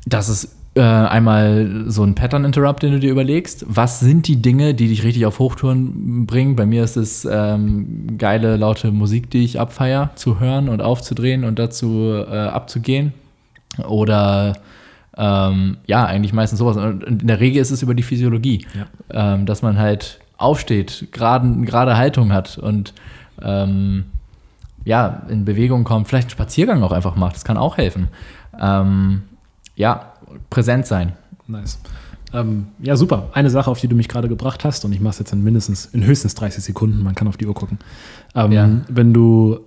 [0.07, 3.65] Das ist äh, einmal so ein Pattern Interrupt, den du dir überlegst.
[3.69, 6.55] Was sind die Dinge, die dich richtig auf Hochtouren bringen?
[6.55, 11.45] Bei mir ist es ähm, geile, laute Musik, die ich abfeier, zu hören und aufzudrehen
[11.45, 13.13] und dazu äh, abzugehen.
[13.89, 14.55] Oder
[15.17, 16.77] ähm, ja, eigentlich meistens sowas.
[16.77, 19.35] Und in der Regel ist es über die Physiologie, ja.
[19.35, 22.95] ähm, dass man halt aufsteht, gerade Haltung hat und
[23.43, 24.05] ähm,
[24.85, 27.35] ja, in Bewegung kommt, vielleicht einen Spaziergang auch einfach macht.
[27.35, 28.09] Das kann auch helfen.
[28.59, 29.23] Ähm,
[29.77, 30.13] ja,
[30.49, 31.13] präsent sein.
[31.47, 31.79] Nice.
[32.33, 33.31] Ähm, ja, super.
[33.33, 35.43] Eine Sache, auf die du mich gerade gebracht hast, und ich mache es jetzt in
[35.43, 37.79] mindestens, in höchstens 30 Sekunden, man kann auf die Uhr gucken.
[38.35, 38.69] Ähm, ja.
[38.89, 39.61] Wenn du,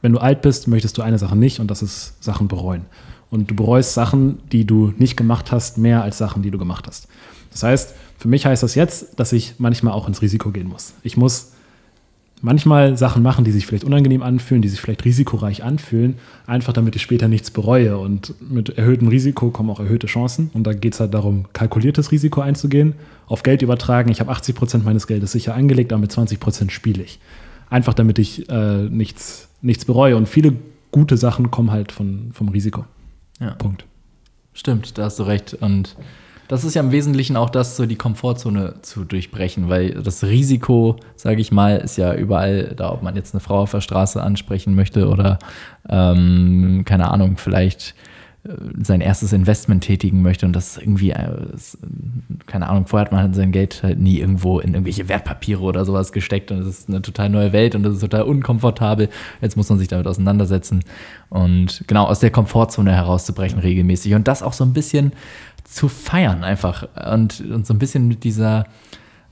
[0.00, 2.86] wenn du alt bist, möchtest du eine Sache nicht, und das ist Sachen bereuen.
[3.30, 6.86] Und du bereust Sachen, die du nicht gemacht hast, mehr als Sachen, die du gemacht
[6.86, 7.08] hast.
[7.50, 10.94] Das heißt, für mich heißt das jetzt, dass ich manchmal auch ins Risiko gehen muss.
[11.02, 11.52] Ich muss
[12.42, 16.94] manchmal Sachen machen, die sich vielleicht unangenehm anfühlen, die sich vielleicht risikoreich anfühlen, einfach damit
[16.96, 17.96] ich später nichts bereue.
[17.96, 20.50] Und mit erhöhtem Risiko kommen auch erhöhte Chancen.
[20.52, 22.94] Und da geht es halt darum, kalkuliertes Risiko einzugehen,
[23.26, 24.10] auf Geld übertragen.
[24.10, 27.20] Ich habe 80 Prozent meines Geldes sicher angelegt, damit 20 Prozent spiele ich.
[27.70, 30.16] Einfach damit ich äh, nichts, nichts bereue.
[30.16, 30.54] Und viele
[30.90, 32.84] gute Sachen kommen halt von, vom Risiko.
[33.40, 33.52] Ja.
[33.52, 33.86] Punkt.
[34.52, 35.54] Stimmt, da hast du recht.
[35.54, 35.96] Und
[36.52, 40.96] das ist ja im Wesentlichen auch das, so die Komfortzone zu durchbrechen, weil das Risiko,
[41.16, 44.22] sage ich mal, ist ja überall da, ob man jetzt eine Frau auf der Straße
[44.22, 45.38] ansprechen möchte oder
[45.88, 47.94] ähm, keine Ahnung, vielleicht
[48.44, 48.50] äh,
[48.82, 51.38] sein erstes Investment tätigen möchte und das irgendwie, äh,
[52.44, 56.12] keine Ahnung, vorher hat man sein Geld halt nie irgendwo in irgendwelche Wertpapiere oder sowas
[56.12, 59.08] gesteckt und es ist eine total neue Welt und das ist total unkomfortabel.
[59.40, 60.84] Jetzt muss man sich damit auseinandersetzen
[61.30, 65.12] und genau aus der Komfortzone herauszubrechen regelmäßig und das auch so ein bisschen
[65.64, 68.66] zu feiern einfach und, und so ein bisschen mit dieser,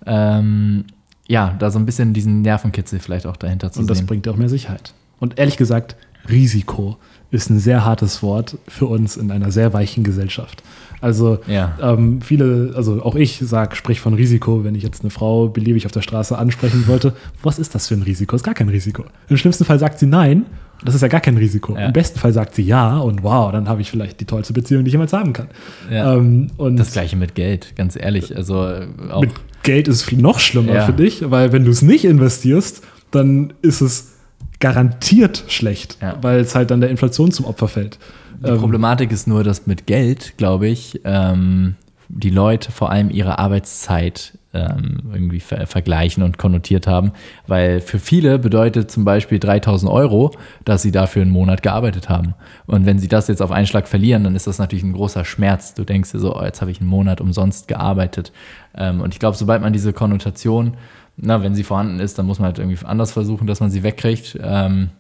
[0.07, 0.85] ähm,
[1.29, 3.91] ja, da so ein bisschen diesen Nervenkitzel vielleicht auch dahinter zu und sehen.
[3.91, 4.95] Und das bringt auch mehr Sicherheit.
[5.19, 5.97] Und ehrlich gesagt,
[6.31, 6.97] Risiko
[7.31, 10.63] ist ein sehr hartes Wort für uns in einer sehr weichen Gesellschaft.
[11.01, 11.77] Also Ja.
[11.81, 15.87] ähm, viele, also auch ich sag, sprich von Risiko, wenn ich jetzt eine Frau beliebig
[15.87, 17.15] auf der Straße ansprechen wollte.
[17.43, 18.37] Was ist das für ein Risiko?
[18.37, 19.05] Ist gar kein Risiko.
[19.29, 20.45] Im schlimmsten Fall sagt sie nein.
[20.85, 21.75] Das ist ja gar kein Risiko.
[21.75, 21.87] Ja.
[21.87, 24.83] Im besten Fall sagt sie ja und wow, dann habe ich vielleicht die tollste Beziehung,
[24.85, 25.49] die ich jemals haben kann.
[25.91, 26.15] Ja.
[26.17, 28.35] Ähm, und Das gleiche mit Geld, ganz ehrlich.
[28.37, 29.31] Also äh, auch, mit
[29.63, 34.13] Geld ist noch schlimmer für dich, weil wenn du es nicht investierst, dann ist es
[34.61, 36.17] garantiert schlecht, Ja.
[36.23, 37.99] weil es halt dann der Inflation zum Opfer fällt.
[38.45, 41.75] die Ähm, Problematik ist nur, dass mit Geld, glaube ich, ähm,
[42.09, 47.13] die Leute vor allem ihre Arbeitszeit ähm, irgendwie ver vergleichen und konnotiert haben,
[47.47, 50.33] weil für viele bedeutet zum Beispiel 3000 Euro,
[50.65, 52.35] dass sie dafür einen Monat gearbeitet haben.
[52.67, 55.25] Und wenn sie das jetzt auf einen Schlag verlieren, dann ist das natürlich ein großer
[55.25, 55.75] Schmerz.
[55.75, 58.33] Du denkst dir so, oh, jetzt habe ich einen Monat umsonst gearbeitet.
[58.77, 60.75] Ähm, und ich glaube, sobald man diese Konnotation,
[61.21, 63.83] na, wenn sie vorhanden ist, dann muss man halt irgendwie anders versuchen, dass man sie
[63.83, 64.39] wegkriegt.
[64.43, 64.91] Ähm,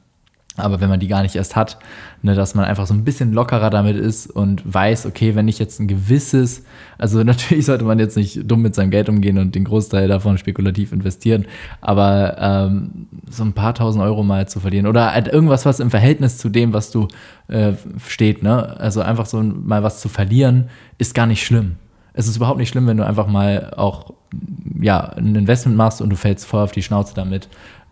[0.56, 1.78] aber wenn man die gar nicht erst hat,
[2.22, 5.59] ne, dass man einfach so ein bisschen lockerer damit ist und weiß, okay, wenn ich
[5.59, 6.64] jetzt ein gewisses,
[6.98, 10.38] also natürlich sollte man jetzt nicht dumm mit seinem Geld umgehen und den Großteil davon
[10.38, 11.46] spekulativ investieren,
[11.80, 15.90] aber ähm, so ein paar tausend Euro mal zu verlieren oder halt irgendwas, was im
[15.90, 17.09] Verhältnis zu dem, was du
[17.48, 17.72] äh,
[18.06, 21.76] steht, ne, also einfach so mal was zu verlieren, ist gar nicht schlimm.
[22.20, 24.12] Es ist überhaupt nicht schlimm, wenn du einfach mal auch
[24.80, 27.48] ja, ein Investment machst und du fällst voll auf die Schnauze damit.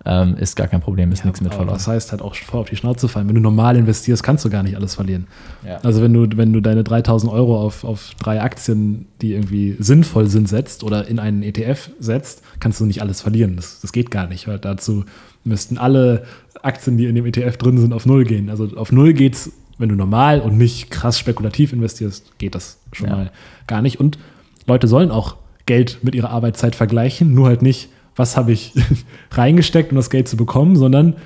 [0.06, 1.74] Ähm, ist gar kein Problem, ist nichts mit verloren.
[1.74, 3.26] Das heißt halt auch voll auf die Schnauze fallen.
[3.26, 5.26] Wenn du normal investierst, kannst du gar nicht alles verlieren.
[5.66, 5.78] Ja.
[5.82, 10.28] Also wenn du, wenn du deine 3000 Euro auf, auf drei Aktien, die irgendwie sinnvoll
[10.28, 13.56] sind, setzt oder in einen ETF setzt, kannst du nicht alles verlieren.
[13.56, 15.04] Das, das geht gar nicht, weil dazu
[15.42, 16.24] müssten alle
[16.62, 18.50] Aktien, die in dem ETF drin sind, auf Null gehen.
[18.50, 23.08] Also auf Null geht's, wenn du normal und nicht krass spekulativ investierst, geht das schon
[23.08, 23.16] Ja.
[23.16, 23.30] mal
[23.66, 24.00] gar nicht.
[24.00, 24.18] Und
[24.66, 25.36] Leute sollen auch
[25.66, 28.72] Geld mit ihrer Arbeitszeit vergleichen, nur halt nicht, was habe ich
[29.30, 31.16] reingesteckt, um das Geld zu bekommen, sondern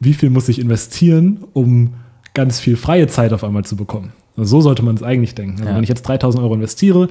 [0.00, 1.94] wie viel muss ich investieren, um
[2.34, 4.12] ganz viel freie Zeit auf einmal zu bekommen.
[4.36, 5.58] Also so sollte man es eigentlich denken.
[5.58, 5.76] Also Ja.
[5.76, 7.08] wenn ich jetzt 3000 Euro investiere,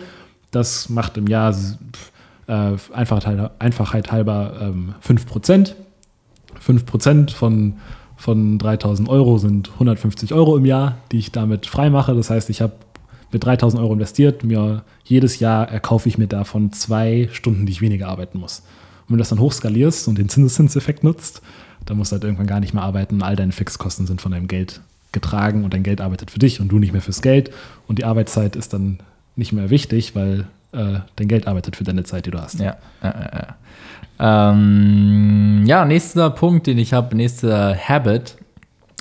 [0.52, 1.56] das macht im Jahr
[2.48, 5.74] äh, Einfachheit, halber- Einfachheit halber ähm, 5%.
[6.66, 7.76] 5% von,
[8.22, 12.14] von 3000 Euro sind 150 Euro im Jahr, die ich damit frei mache.
[12.14, 12.74] Das heißt, ich habe
[13.32, 17.82] mit 3000 Euro investiert, mir jedes Jahr erkaufe ich mir davon zwei Stunden, die ich
[17.82, 18.60] weniger arbeiten muss.
[18.60, 21.42] Und wenn du das dann hochskalierst und den Zinseszinseffekt nutzt,
[21.86, 24.48] dann musst du halt irgendwann gar nicht mehr arbeiten all deine Fixkosten sind von deinem
[24.48, 24.82] Geld
[25.12, 27.50] getragen und dein Geld arbeitet für dich und du nicht mehr fürs Geld
[27.88, 29.00] und die Arbeitszeit ist dann
[29.36, 32.60] nicht mehr wichtig, weil äh, dein Geld arbeitet für deine Zeit, die du hast.
[32.60, 33.56] Ja, ja, ja.
[34.22, 38.38] Ähm, ja, nächster Punkt, den ich habe, nächster Habit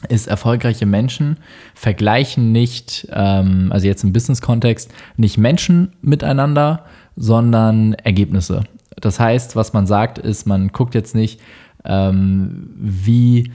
[0.08, 1.36] ist, erfolgreiche Menschen
[1.74, 8.64] vergleichen nicht, ähm, also jetzt im Business-Kontext, nicht Menschen miteinander, sondern Ergebnisse.
[8.98, 11.40] Das heißt, was man sagt, ist, man guckt jetzt nicht,
[11.84, 13.52] ähm, wie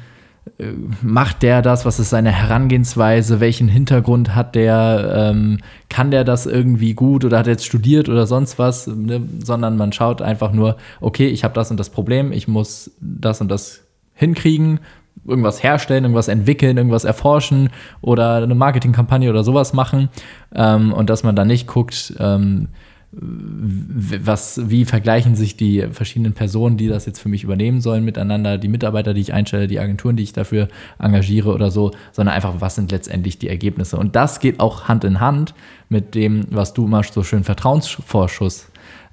[1.01, 5.58] macht der das, was ist seine Herangehensweise, welchen Hintergrund hat der, ähm,
[5.89, 9.21] kann der das irgendwie gut oder hat er jetzt studiert oder sonst was, ne?
[9.43, 13.41] sondern man schaut einfach nur, okay, ich habe das und das Problem, ich muss das
[13.41, 13.81] und das
[14.13, 14.79] hinkriegen,
[15.25, 17.69] irgendwas herstellen, irgendwas entwickeln, irgendwas erforschen
[18.01, 20.10] oder eine Marketingkampagne oder sowas machen.
[20.53, 22.69] Ähm, und dass man da nicht guckt, ähm,
[23.17, 28.58] was, wie vergleichen sich die verschiedenen Personen, die das jetzt für mich übernehmen sollen, miteinander,
[28.58, 30.67] die Mitarbeiter, die ich einstelle, die Agenturen, die ich dafür
[30.99, 33.97] engagiere oder so, sondern einfach, was sind letztendlich die Ergebnisse.
[33.97, 35.54] Und das geht auch Hand in Hand
[35.88, 38.67] mit dem, was du immer so schön Vertrauensvorschuss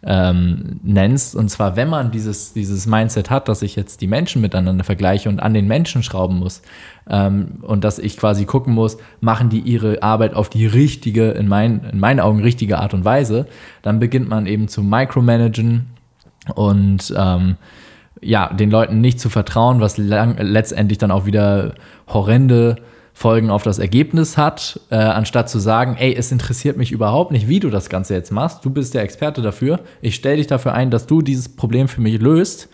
[0.05, 1.37] ähm, nennst.
[1.37, 5.29] Und zwar, wenn man dieses, dieses Mindset hat, dass ich jetzt die Menschen miteinander vergleiche
[5.29, 6.62] und an den Menschen schrauben muss
[7.09, 11.47] ähm, und dass ich quasi gucken muss, machen die ihre Arbeit auf die richtige, in,
[11.47, 13.47] mein, in meinen Augen richtige Art und Weise,
[13.83, 15.87] dann beginnt man eben zu micromanagen
[16.55, 17.57] und ähm,
[18.21, 21.75] ja, den Leuten nicht zu vertrauen, was lang, letztendlich dann auch wieder
[22.09, 22.77] horrende
[23.15, 27.46] Folgen auf das Ergebnis hat, äh, anstatt zu sagen, ey, es interessiert mich überhaupt nicht,
[27.46, 28.65] wie du das Ganze jetzt machst.
[28.65, 29.81] Du bist der Experte dafür.
[30.00, 32.69] Ich stelle dich dafür ein, dass du dieses Problem für mich löst.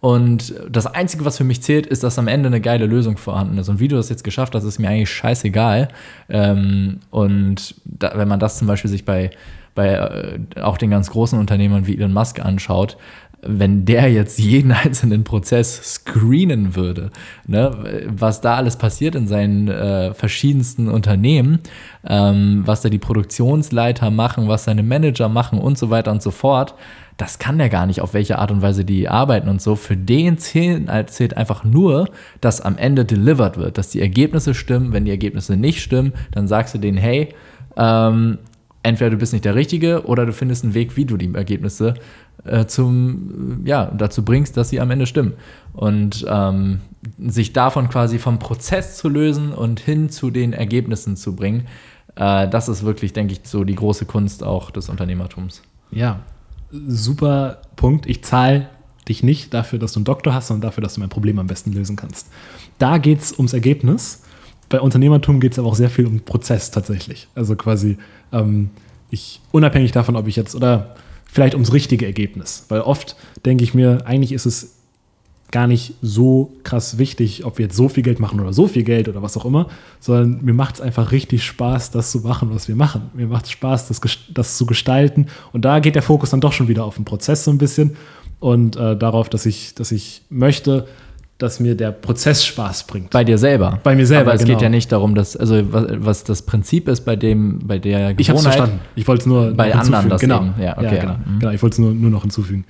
[0.00, 3.56] Und das Einzige, was für mich zählt, ist, dass am Ende eine geile Lösung vorhanden
[3.56, 3.70] ist.
[3.70, 5.88] Und wie du das jetzt geschafft hast, ist mir eigentlich scheißegal.
[6.28, 9.30] Ähm, und da, wenn man das zum Beispiel sich bei,
[9.74, 12.98] bei äh, auch den ganz großen Unternehmern wie Elon Musk anschaut,
[13.46, 17.10] wenn der jetzt jeden einzelnen Prozess screenen würde,
[17.46, 21.60] ne, was da alles passiert in seinen äh, verschiedensten Unternehmen,
[22.06, 26.30] ähm, was da die Produktionsleiter machen, was seine Manager machen und so weiter und so
[26.30, 26.74] fort,
[27.16, 29.76] das kann der gar nicht, auf welche Art und Weise die arbeiten und so.
[29.76, 32.08] Für den zählen, zählt einfach nur,
[32.40, 34.92] dass am Ende delivered wird, dass die Ergebnisse stimmen.
[34.92, 37.28] Wenn die Ergebnisse nicht stimmen, dann sagst du denen, hey,
[37.76, 38.38] ähm,
[38.82, 41.94] entweder du bist nicht der Richtige oder du findest einen Weg, wie du die Ergebnisse
[42.44, 45.34] äh, zum, ja, dazu bringst, dass sie am Ende stimmen.
[45.72, 46.80] Und ähm,
[47.18, 51.66] sich davon quasi vom Prozess zu lösen und hin zu den Ergebnissen zu bringen,
[52.16, 55.62] äh, das ist wirklich, denke ich, so die große Kunst auch des Unternehmertums.
[55.90, 56.20] Ja,
[56.70, 58.06] super Punkt.
[58.06, 58.68] Ich zahle
[59.08, 61.46] dich nicht dafür, dass du einen Doktor hast, sondern dafür, dass du mein Problem am
[61.46, 62.28] besten lösen kannst.
[62.78, 64.22] Da geht es ums Ergebnis.
[64.68, 67.28] Bei Unternehmertum geht es aber auch sehr viel um Prozess tatsächlich.
[67.34, 67.98] Also quasi,
[68.32, 68.70] ähm,
[69.10, 70.96] ich, unabhängig davon, ob ich jetzt, oder
[71.34, 72.64] vielleicht ums richtige Ergebnis.
[72.68, 74.76] Weil oft denke ich mir, eigentlich ist es
[75.50, 78.84] gar nicht so krass wichtig, ob wir jetzt so viel Geld machen oder so viel
[78.84, 79.68] Geld oder was auch immer,
[79.98, 83.10] sondern mir macht es einfach richtig Spaß, das zu machen, was wir machen.
[83.14, 84.00] Mir macht es Spaß, das,
[84.32, 85.26] das zu gestalten.
[85.52, 87.96] Und da geht der Fokus dann doch schon wieder auf den Prozess so ein bisschen
[88.38, 90.86] und äh, darauf, dass ich, dass ich möchte,
[91.44, 93.10] dass mir der Prozess Spaß bringt.
[93.10, 93.78] Bei dir selber.
[93.82, 94.30] Bei mir selber.
[94.30, 94.54] Aber es genau.
[94.54, 98.14] geht ja nicht darum, dass, also was, was, das Prinzip ist bei dem, bei der
[98.14, 98.20] Gewohnheit.
[98.20, 98.80] Ich habe verstanden.
[98.96, 100.38] Ich wollte es nur bei anderen das genau.
[100.40, 100.54] Eben.
[100.60, 100.96] Ja, okay.
[100.96, 101.16] Ja, genau.
[101.24, 101.38] Mhm.
[101.40, 101.52] genau.
[101.52, 102.64] Ich wollte es nur, nur noch hinzufügen.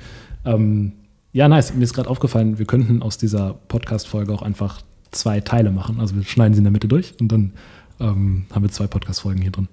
[0.44, 0.92] Ähm,
[1.32, 1.74] ja, nice.
[1.74, 6.00] Mir ist gerade aufgefallen, wir könnten aus dieser Podcast-Folge auch einfach zwei Teile machen.
[6.00, 7.52] Also wir schneiden sie in der Mitte durch und dann
[8.00, 9.68] ähm, haben wir zwei Podcast-Folgen hier drin.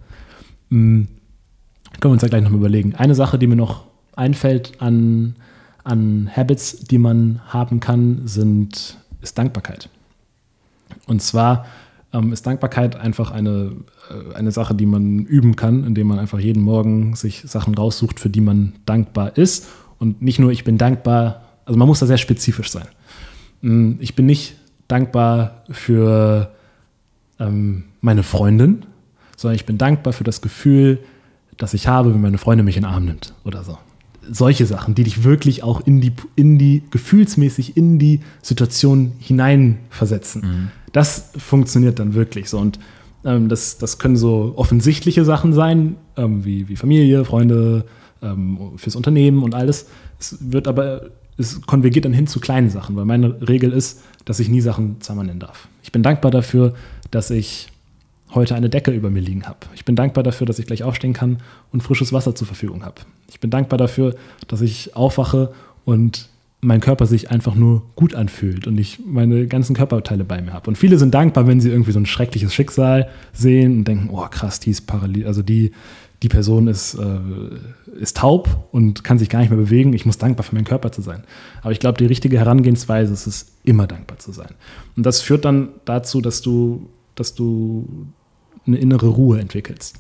[0.70, 1.08] Mhm.
[2.00, 2.96] Können wir uns ja gleich nochmal überlegen.
[2.96, 3.86] Eine Sache, die mir noch
[4.16, 5.36] einfällt an,
[5.84, 9.90] an Habits, die man haben kann, sind, ist Dankbarkeit.
[11.08, 11.66] Und zwar
[12.14, 13.72] ähm, ist Dankbarkeit einfach eine,
[14.10, 18.20] äh, eine Sache, die man üben kann, indem man einfach jeden Morgen sich Sachen raussucht,
[18.20, 19.68] für die man dankbar ist.
[19.98, 22.88] Und nicht nur, ich bin dankbar also man muss da sehr spezifisch sein.
[23.62, 24.56] Mm, ich bin nicht
[24.88, 26.52] dankbar für
[27.40, 28.86] ähm, meine Freundin,
[29.38, 31.00] sondern ich bin dankbar für das Gefühl,
[31.58, 33.78] das ich habe, wenn meine Freundin mich in den Arm nimmt oder so.
[34.30, 40.42] Solche Sachen, die dich wirklich auch in die, in die gefühlsmäßig in die Situation hineinversetzen.
[40.42, 40.72] Mhm.
[40.94, 42.60] Das funktioniert dann wirklich so.
[42.60, 42.80] Und
[43.26, 47.86] ähm, das, das können so offensichtliche Sachen sein, ähm, wie, wie Familie, Freunde,
[48.22, 49.88] ähm, fürs Unternehmen und alles.
[50.20, 54.40] Es wird aber es konvergiert dann hin zu kleinen Sachen, weil meine Regel ist, dass
[54.40, 55.68] ich nie Sachen zweimal nennen darf.
[55.82, 56.74] Ich bin dankbar dafür,
[57.10, 57.71] dass ich
[58.34, 59.60] heute eine Decke über mir liegen habe.
[59.76, 61.38] Ich bin dankbar dafür, dass ich gleich aufstehen kann
[61.72, 63.02] und frisches Wasser zur Verfügung habe.
[63.30, 64.16] Ich bin dankbar dafür,
[64.48, 65.54] dass ich aufwache
[65.86, 66.30] und
[66.62, 70.70] mein Körper sich einfach nur gut anfühlt und ich meine ganzen Körperteile bei mir habe.
[70.70, 74.28] Und viele sind dankbar, wenn sie irgendwie so ein schreckliches Schicksal sehen und denken, oh
[74.30, 75.72] krass, die ist parallel, also die
[76.22, 77.20] die Person ist, äh,
[78.00, 79.94] ist taub und kann sich gar nicht mehr bewegen.
[79.94, 81.24] Ich muss dankbar für meinen Körper zu sein.
[81.62, 84.54] Aber ich glaube, die richtige Herangehensweise ist es, immer dankbar zu sein.
[84.96, 87.88] Und das führt dann dazu, dass du, dass du
[88.66, 90.00] eine innere Ruhe entwickelst.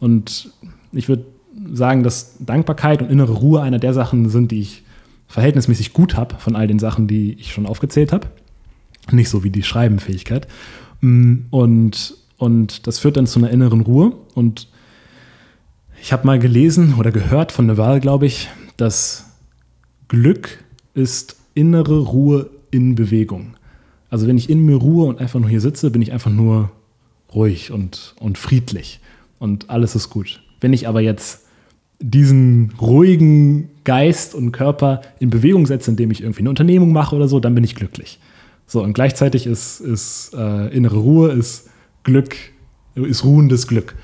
[0.00, 0.52] Und
[0.92, 1.24] ich würde
[1.72, 4.82] sagen, dass Dankbarkeit und innere Ruhe einer der Sachen sind, die ich
[5.28, 8.28] verhältnismäßig gut habe von all den Sachen, die ich schon aufgezählt habe.
[9.10, 10.46] Nicht so wie die Schreibenfähigkeit.
[11.00, 14.12] Mm, und, und das führt dann zu einer inneren Ruhe.
[14.34, 14.68] Und
[16.00, 19.26] ich habe mal gelesen oder gehört von Naval, glaube ich, dass
[20.08, 20.58] Glück
[20.94, 23.54] ist innere Ruhe in Bewegung.
[24.10, 26.70] Also wenn ich in mir ruhe und einfach nur hier sitze, bin ich einfach nur
[27.34, 29.00] ruhig und, und friedlich
[29.38, 30.40] und alles ist gut.
[30.60, 31.46] Wenn ich aber jetzt
[31.98, 37.28] diesen ruhigen Geist und Körper in Bewegung setze, indem ich irgendwie eine Unternehmung mache oder
[37.28, 38.18] so, dann bin ich glücklich.
[38.66, 41.68] So, und gleichzeitig ist, ist äh, innere Ruhe, ist
[42.04, 42.36] Glück,
[42.94, 43.94] ist ruhendes Glück.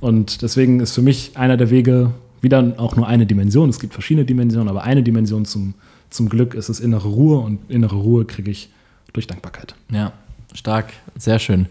[0.00, 3.68] Und deswegen ist für mich einer der Wege wieder auch nur eine Dimension.
[3.68, 5.74] Es gibt verschiedene Dimensionen, aber eine Dimension zum,
[6.10, 8.68] zum Glück ist es innere Ruhe und innere Ruhe kriege ich
[9.12, 9.74] durch Dankbarkeit.
[9.90, 10.12] Ja,
[10.54, 11.66] stark, sehr schön.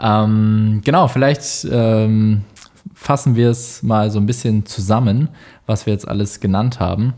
[0.00, 2.42] Ähm, genau, vielleicht ähm,
[2.94, 5.28] fassen wir es mal so ein bisschen zusammen,
[5.66, 7.14] was wir jetzt alles genannt haben.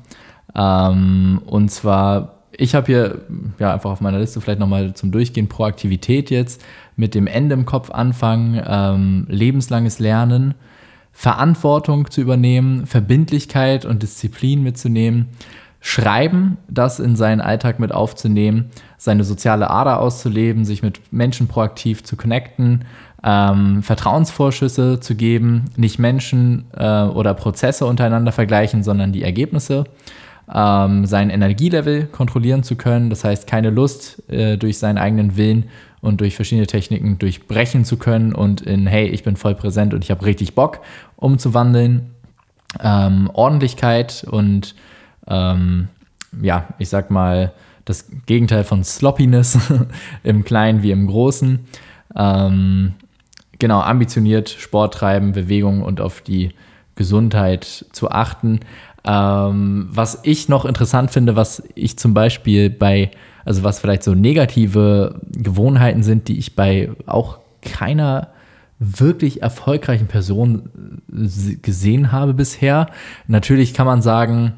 [0.54, 3.20] Ähm, und zwar, ich habe hier
[3.58, 6.62] ja einfach auf meiner Liste vielleicht nochmal zum Durchgehen Proaktivität jetzt
[6.96, 10.54] mit dem Ende im Kopf anfangen, ähm, lebenslanges Lernen,
[11.12, 15.28] Verantwortung zu übernehmen, Verbindlichkeit und Disziplin mitzunehmen,
[15.80, 22.04] Schreiben, das in seinen Alltag mit aufzunehmen, seine soziale Ader auszuleben, sich mit Menschen proaktiv
[22.04, 22.84] zu connecten,
[23.24, 29.84] ähm, Vertrauensvorschüsse zu geben, nicht Menschen äh, oder Prozesse untereinander vergleichen, sondern die Ergebnisse
[30.52, 33.08] ähm, sein Energielevel kontrollieren zu können.
[33.08, 35.64] Das heißt, keine Lust äh, durch seinen eigenen Willen
[36.02, 40.04] und durch verschiedene Techniken durchbrechen zu können und in, hey, ich bin voll präsent und
[40.04, 40.80] ich habe richtig Bock
[41.16, 42.10] umzuwandeln.
[42.82, 44.74] Ähm, Ordentlichkeit und
[45.30, 45.88] ähm,
[46.42, 47.52] ja, ich sag mal,
[47.84, 49.58] das Gegenteil von Sloppiness
[50.22, 51.60] im Kleinen wie im Großen.
[52.14, 52.94] Ähm,
[53.58, 56.50] genau, ambitioniert Sport treiben, Bewegung und auf die
[56.94, 58.60] Gesundheit zu achten.
[59.04, 63.10] Ähm, was ich noch interessant finde, was ich zum Beispiel bei,
[63.44, 68.28] also was vielleicht so negative Gewohnheiten sind, die ich bei auch keiner
[68.78, 71.02] wirklich erfolgreichen Person
[71.62, 72.86] gesehen habe bisher.
[73.26, 74.54] Natürlich kann man sagen,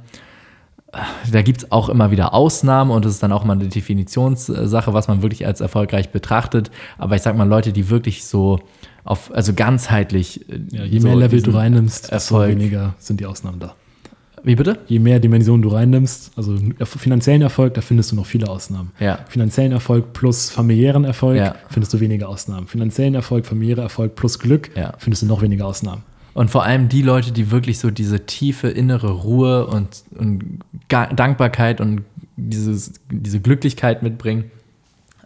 [1.30, 4.92] da gibt es auch immer wieder Ausnahmen und es ist dann auch mal eine Definitionssache,
[4.92, 6.70] was man wirklich als erfolgreich betrachtet.
[6.98, 8.60] Aber ich sag mal, Leute, die wirklich so
[9.04, 10.48] auf, also ganzheitlich.
[10.50, 13.74] Äh, ja, je so mehr Level du reinnimmst, Erfolg, desto weniger sind die Ausnahmen da.
[14.44, 14.80] Wie bitte?
[14.86, 18.90] Je mehr Dimensionen du reinnimmst, also finanziellen Erfolg, da findest du noch viele Ausnahmen.
[18.98, 19.20] Ja.
[19.28, 21.54] Finanziellen Erfolg plus familiären Erfolg ja.
[21.70, 22.66] findest du weniger Ausnahmen.
[22.66, 26.02] Finanziellen Erfolg, familiärer Erfolg plus Glück findest du noch weniger Ausnahmen.
[26.34, 31.80] Und vor allem die Leute, die wirklich so diese tiefe innere Ruhe und, und Dankbarkeit
[31.80, 32.02] und
[32.36, 34.50] dieses, diese Glücklichkeit mitbringen.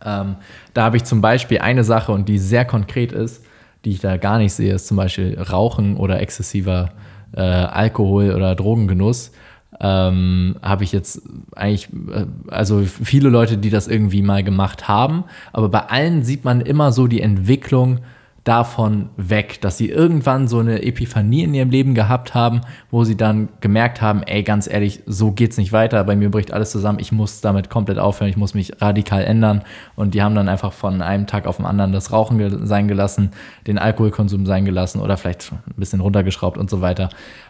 [0.05, 0.37] Ähm,
[0.75, 3.45] da habe ich zum Beispiel eine Sache und die sehr konkret ist,
[3.85, 6.93] die ich da gar nicht sehe, ist zum Beispiel Rauchen oder exzessiver
[7.33, 9.33] äh, Alkohol oder Drogengenuss.
[9.79, 11.23] Ähm, habe ich jetzt
[11.55, 16.45] eigentlich, äh, also viele Leute, die das irgendwie mal gemacht haben, aber bei allen sieht
[16.45, 18.01] man immer so die Entwicklung,
[18.47, 22.61] davon weg, dass sie irgendwann so eine Epiphanie in ihrem Leben gehabt haben,
[22.93, 26.53] wo sie dann gemerkt haben, ey, ganz ehrlich, so geht's nicht weiter, bei mir bricht
[26.53, 29.63] alles zusammen, ich muss damit komplett aufhören, ich muss mich radikal ändern
[29.97, 33.33] und die haben dann einfach von einem Tag auf den anderen das Rauchen sein gelassen,
[33.67, 37.09] den Alkoholkonsum sein gelassen oder vielleicht ein bisschen runtergeschraubt und so weiter.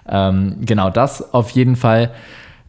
[0.09, 2.11] Ähm, genau das auf jeden Fall.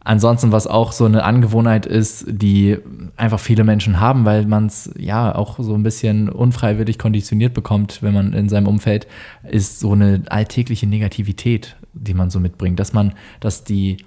[0.08, 2.78] Ansonsten, was auch so eine Angewohnheit ist, die
[3.18, 8.02] einfach viele Menschen haben, weil man es ja auch so ein bisschen unfreiwillig konditioniert bekommt,
[8.02, 9.06] wenn man in seinem Umfeld,
[9.42, 12.80] ist so eine alltägliche Negativität, die man so mitbringt.
[12.80, 13.98] Dass man, dass die,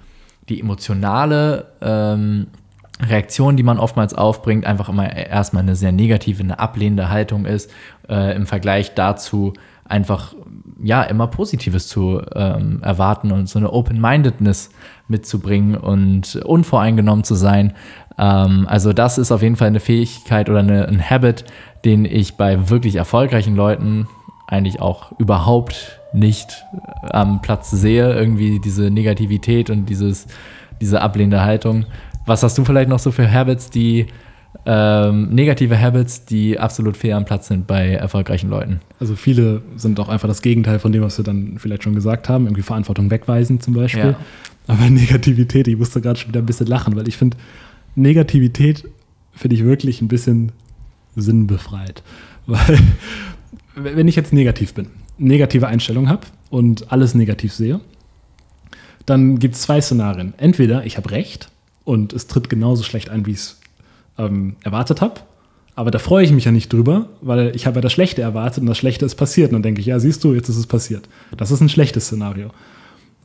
[0.48, 2.48] die emotionale ähm,
[3.00, 7.70] Reaktion, die man oftmals aufbringt, einfach immer erstmal eine sehr negative, eine ablehnende Haltung ist,
[8.08, 9.52] äh, im Vergleich dazu
[9.84, 10.34] einfach
[10.82, 14.70] ja immer Positives zu ähm, erwarten und so eine Open-Mindedness
[15.08, 17.74] mitzubringen und unvoreingenommen zu sein.
[18.18, 21.44] Ähm, also das ist auf jeden Fall eine Fähigkeit oder eine, ein Habit,
[21.84, 24.08] den ich bei wirklich erfolgreichen Leuten
[24.46, 26.64] eigentlich auch überhaupt nicht
[27.10, 28.12] am Platz sehe.
[28.14, 30.26] Irgendwie diese Negativität und dieses,
[30.80, 31.86] diese ablehnende Haltung.
[32.26, 34.08] Was hast du vielleicht noch so für Habits, die
[34.64, 38.80] ähm, negative Habits, die absolut fair am Platz sind bei erfolgreichen Leuten.
[39.00, 42.28] Also viele sind auch einfach das Gegenteil von dem, was wir dann vielleicht schon gesagt
[42.28, 44.10] haben, irgendwie Verantwortung wegweisen zum Beispiel.
[44.10, 44.16] Ja.
[44.68, 47.36] Aber Negativität, ich musste gerade schon wieder ein bisschen lachen, weil ich finde,
[47.94, 48.84] Negativität
[49.32, 50.52] finde ich wirklich ein bisschen
[51.16, 52.02] sinnbefreit.
[52.46, 52.78] Weil,
[53.74, 57.80] wenn ich jetzt negativ bin, negative Einstellung habe und alles negativ sehe,
[59.06, 60.34] dann gibt es zwei Szenarien.
[60.36, 61.50] Entweder ich habe recht
[61.84, 63.60] und es tritt genauso schlecht ein, wie es
[64.18, 65.20] ähm, erwartet habe.
[65.74, 68.60] Aber da freue ich mich ja nicht drüber, weil ich habe ja das Schlechte erwartet
[68.60, 69.50] und das Schlechte ist passiert.
[69.50, 71.08] Und dann denke ich, ja, siehst du, jetzt ist es passiert.
[71.36, 72.50] Das ist ein schlechtes Szenario.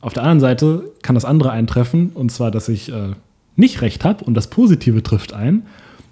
[0.00, 3.10] Auf der anderen Seite kann das andere eintreffen, und zwar, dass ich äh,
[3.56, 5.66] nicht recht habe und das Positive trifft ein.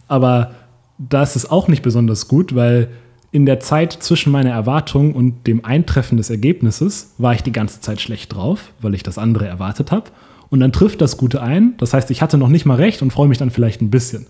[0.09, 0.53] Aber
[0.99, 2.89] da ist auch nicht besonders gut, weil
[3.33, 7.81] in der Zeit zwischen meiner Erwartung und dem Eintreffen des Ergebnisses war ich die ganze
[7.81, 10.11] Zeit schlecht drauf, weil ich das andere erwartet habe.
[10.49, 11.75] Und dann trifft das Gute ein.
[11.79, 14.27] Das heißt, ich hatte noch nicht mal recht und freue mich dann vielleicht ein bisschen.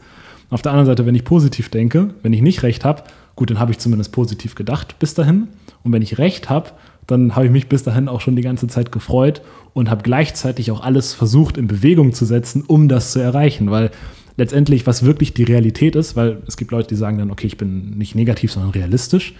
[0.50, 3.02] Auf der anderen Seite, wenn ich positiv denke, wenn ich nicht recht habe,
[3.34, 5.48] gut, dann habe ich zumindest positiv gedacht bis dahin.
[5.82, 6.70] Und wenn ich recht habe,
[7.06, 9.42] dann habe ich mich bis dahin auch schon die ganze Zeit gefreut
[9.74, 13.70] und habe gleichzeitig auch alles versucht in Bewegung zu setzen, um das zu erreichen.
[13.70, 13.90] Weil
[14.36, 17.56] letztendlich, was wirklich die Realität ist, weil es gibt Leute, die sagen dann, okay, ich
[17.56, 19.34] bin nicht negativ, sondern realistisch.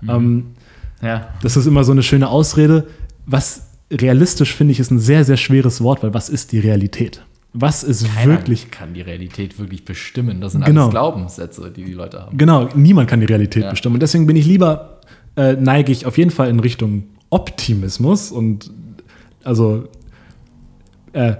[0.00, 0.10] Mhm.
[0.10, 0.46] Ähm,
[1.02, 1.28] ja.
[1.42, 2.86] Das ist immer so eine schöne Ausrede.
[3.26, 7.22] Was realistisch finde ich, ist ein sehr, sehr schweres Wort, weil was ist die Realität?
[7.52, 8.70] Was ist Keiner wirklich.
[8.70, 10.40] kann die Realität wirklich bestimmen.
[10.40, 10.82] Das sind genau.
[10.82, 12.36] alles Glaubenssätze, die die Leute haben.
[12.36, 13.70] Genau, niemand kann die Realität ja.
[13.70, 13.94] bestimmen.
[13.94, 15.00] Und deswegen bin ich lieber,
[15.36, 18.70] äh, neige ich auf jeden Fall in Richtung Optimismus und
[19.44, 19.88] also
[21.12, 21.36] äh,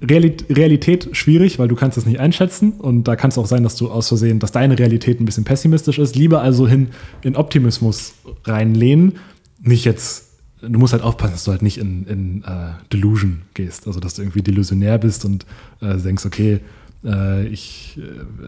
[0.00, 3.62] Realität, Realität schwierig, weil du kannst es nicht einschätzen und da kann es auch sein,
[3.62, 6.14] dass du aus Versehen, dass deine Realität ein bisschen pessimistisch ist.
[6.14, 6.90] Lieber also hin
[7.22, 9.14] in Optimismus reinlehnen,
[9.60, 10.27] nicht jetzt
[10.60, 13.86] du musst halt aufpassen, dass du halt nicht in, in uh, Delusion gehst.
[13.86, 15.46] Also, dass du irgendwie delusionär bist und
[15.82, 16.60] uh, denkst, okay,
[17.04, 18.00] uh, ich,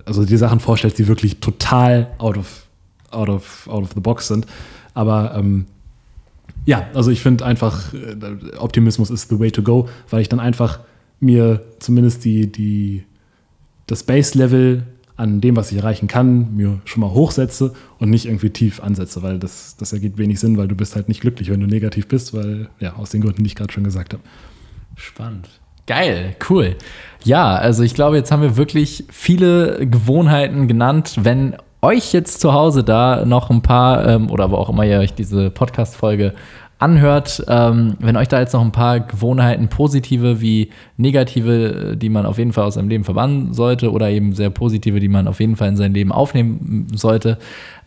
[0.04, 2.66] also die Sachen vorstellst, die wirklich total out of,
[3.10, 4.46] out of, out of the box sind.
[4.94, 5.66] Aber ähm,
[6.66, 7.92] ja, also ich finde einfach,
[8.58, 10.80] Optimismus ist the way to go, weil ich dann einfach
[11.20, 13.04] mir zumindest die, die,
[13.86, 14.82] das Base-Level
[15.20, 19.22] an dem, was ich erreichen kann, mir schon mal hochsetze und nicht irgendwie tief ansetze,
[19.22, 22.08] weil das, das ergibt wenig Sinn, weil du bist halt nicht glücklich, wenn du negativ
[22.08, 24.22] bist, weil, ja, aus den Gründen, die ich gerade schon gesagt habe.
[24.96, 25.48] Spannend.
[25.86, 26.76] Geil, cool.
[27.22, 31.16] Ja, also ich glaube, jetzt haben wir wirklich viele Gewohnheiten genannt.
[31.20, 35.00] Wenn euch jetzt zu Hause da noch ein paar ähm, oder wo auch immer ihr
[35.00, 36.34] euch diese Podcast-Folge
[36.80, 37.44] anhört.
[37.46, 42.38] Ähm, wenn euch da jetzt noch ein paar Gewohnheiten, positive wie negative, die man auf
[42.38, 45.56] jeden Fall aus seinem Leben verbannen sollte oder eben sehr positive, die man auf jeden
[45.56, 47.38] Fall in sein Leben aufnehmen sollte.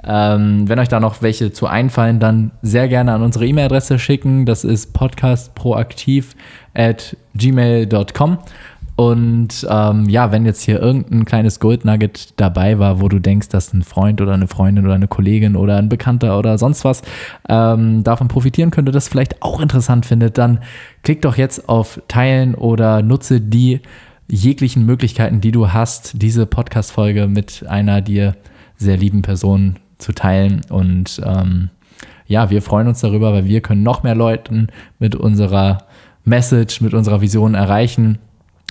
[0.04, 4.46] Ähm, wenn euch da noch welche zu einfallen, dann sehr gerne an unsere E-Mail-Adresse schicken.
[4.46, 6.36] Das ist podcastproaktiv
[6.74, 8.38] at gmail.com.
[8.96, 13.74] Und ähm, ja, wenn jetzt hier irgendein kleines Goldnugget dabei war, wo du denkst, dass
[13.74, 17.02] ein Freund oder eine Freundin oder eine Kollegin oder ein Bekannter oder sonst was
[17.50, 20.60] ähm, davon profitieren könnte, das vielleicht auch interessant findet, dann
[21.02, 23.82] klick doch jetzt auf Teilen oder nutze die
[24.30, 28.36] jeglichen Möglichkeiten, die du hast, diese Podcast-Folge mit einer dir
[28.78, 30.62] sehr lieben Person zu teilen.
[30.70, 31.72] Und ähm,
[32.28, 34.68] ja, wir freuen uns darüber, weil wir können noch mehr Leuten
[35.00, 35.80] mit unserer
[36.26, 38.20] Message, mit unserer Vision erreichen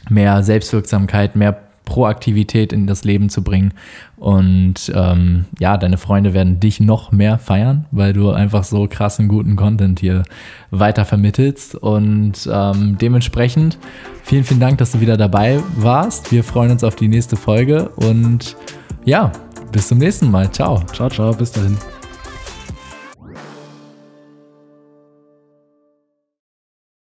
[0.08, 3.74] mehr Selbstwirksamkeit, mehr Proaktivität in das Leben zu bringen.
[4.16, 9.28] Und ähm, ja, deine Freunde werden dich noch mehr feiern, weil du einfach so krassen,
[9.28, 10.22] guten Content hier
[10.70, 11.74] weiter vermittelst.
[11.74, 13.78] Und ähm, dementsprechend
[14.22, 16.30] vielen, vielen Dank, dass du wieder dabei warst.
[16.30, 18.56] Wir freuen uns auf die nächste Folge und
[19.04, 19.32] ja,
[19.72, 20.50] bis zum nächsten Mal.
[20.52, 20.82] Ciao.
[20.92, 21.76] Ciao, ciao, bis dahin.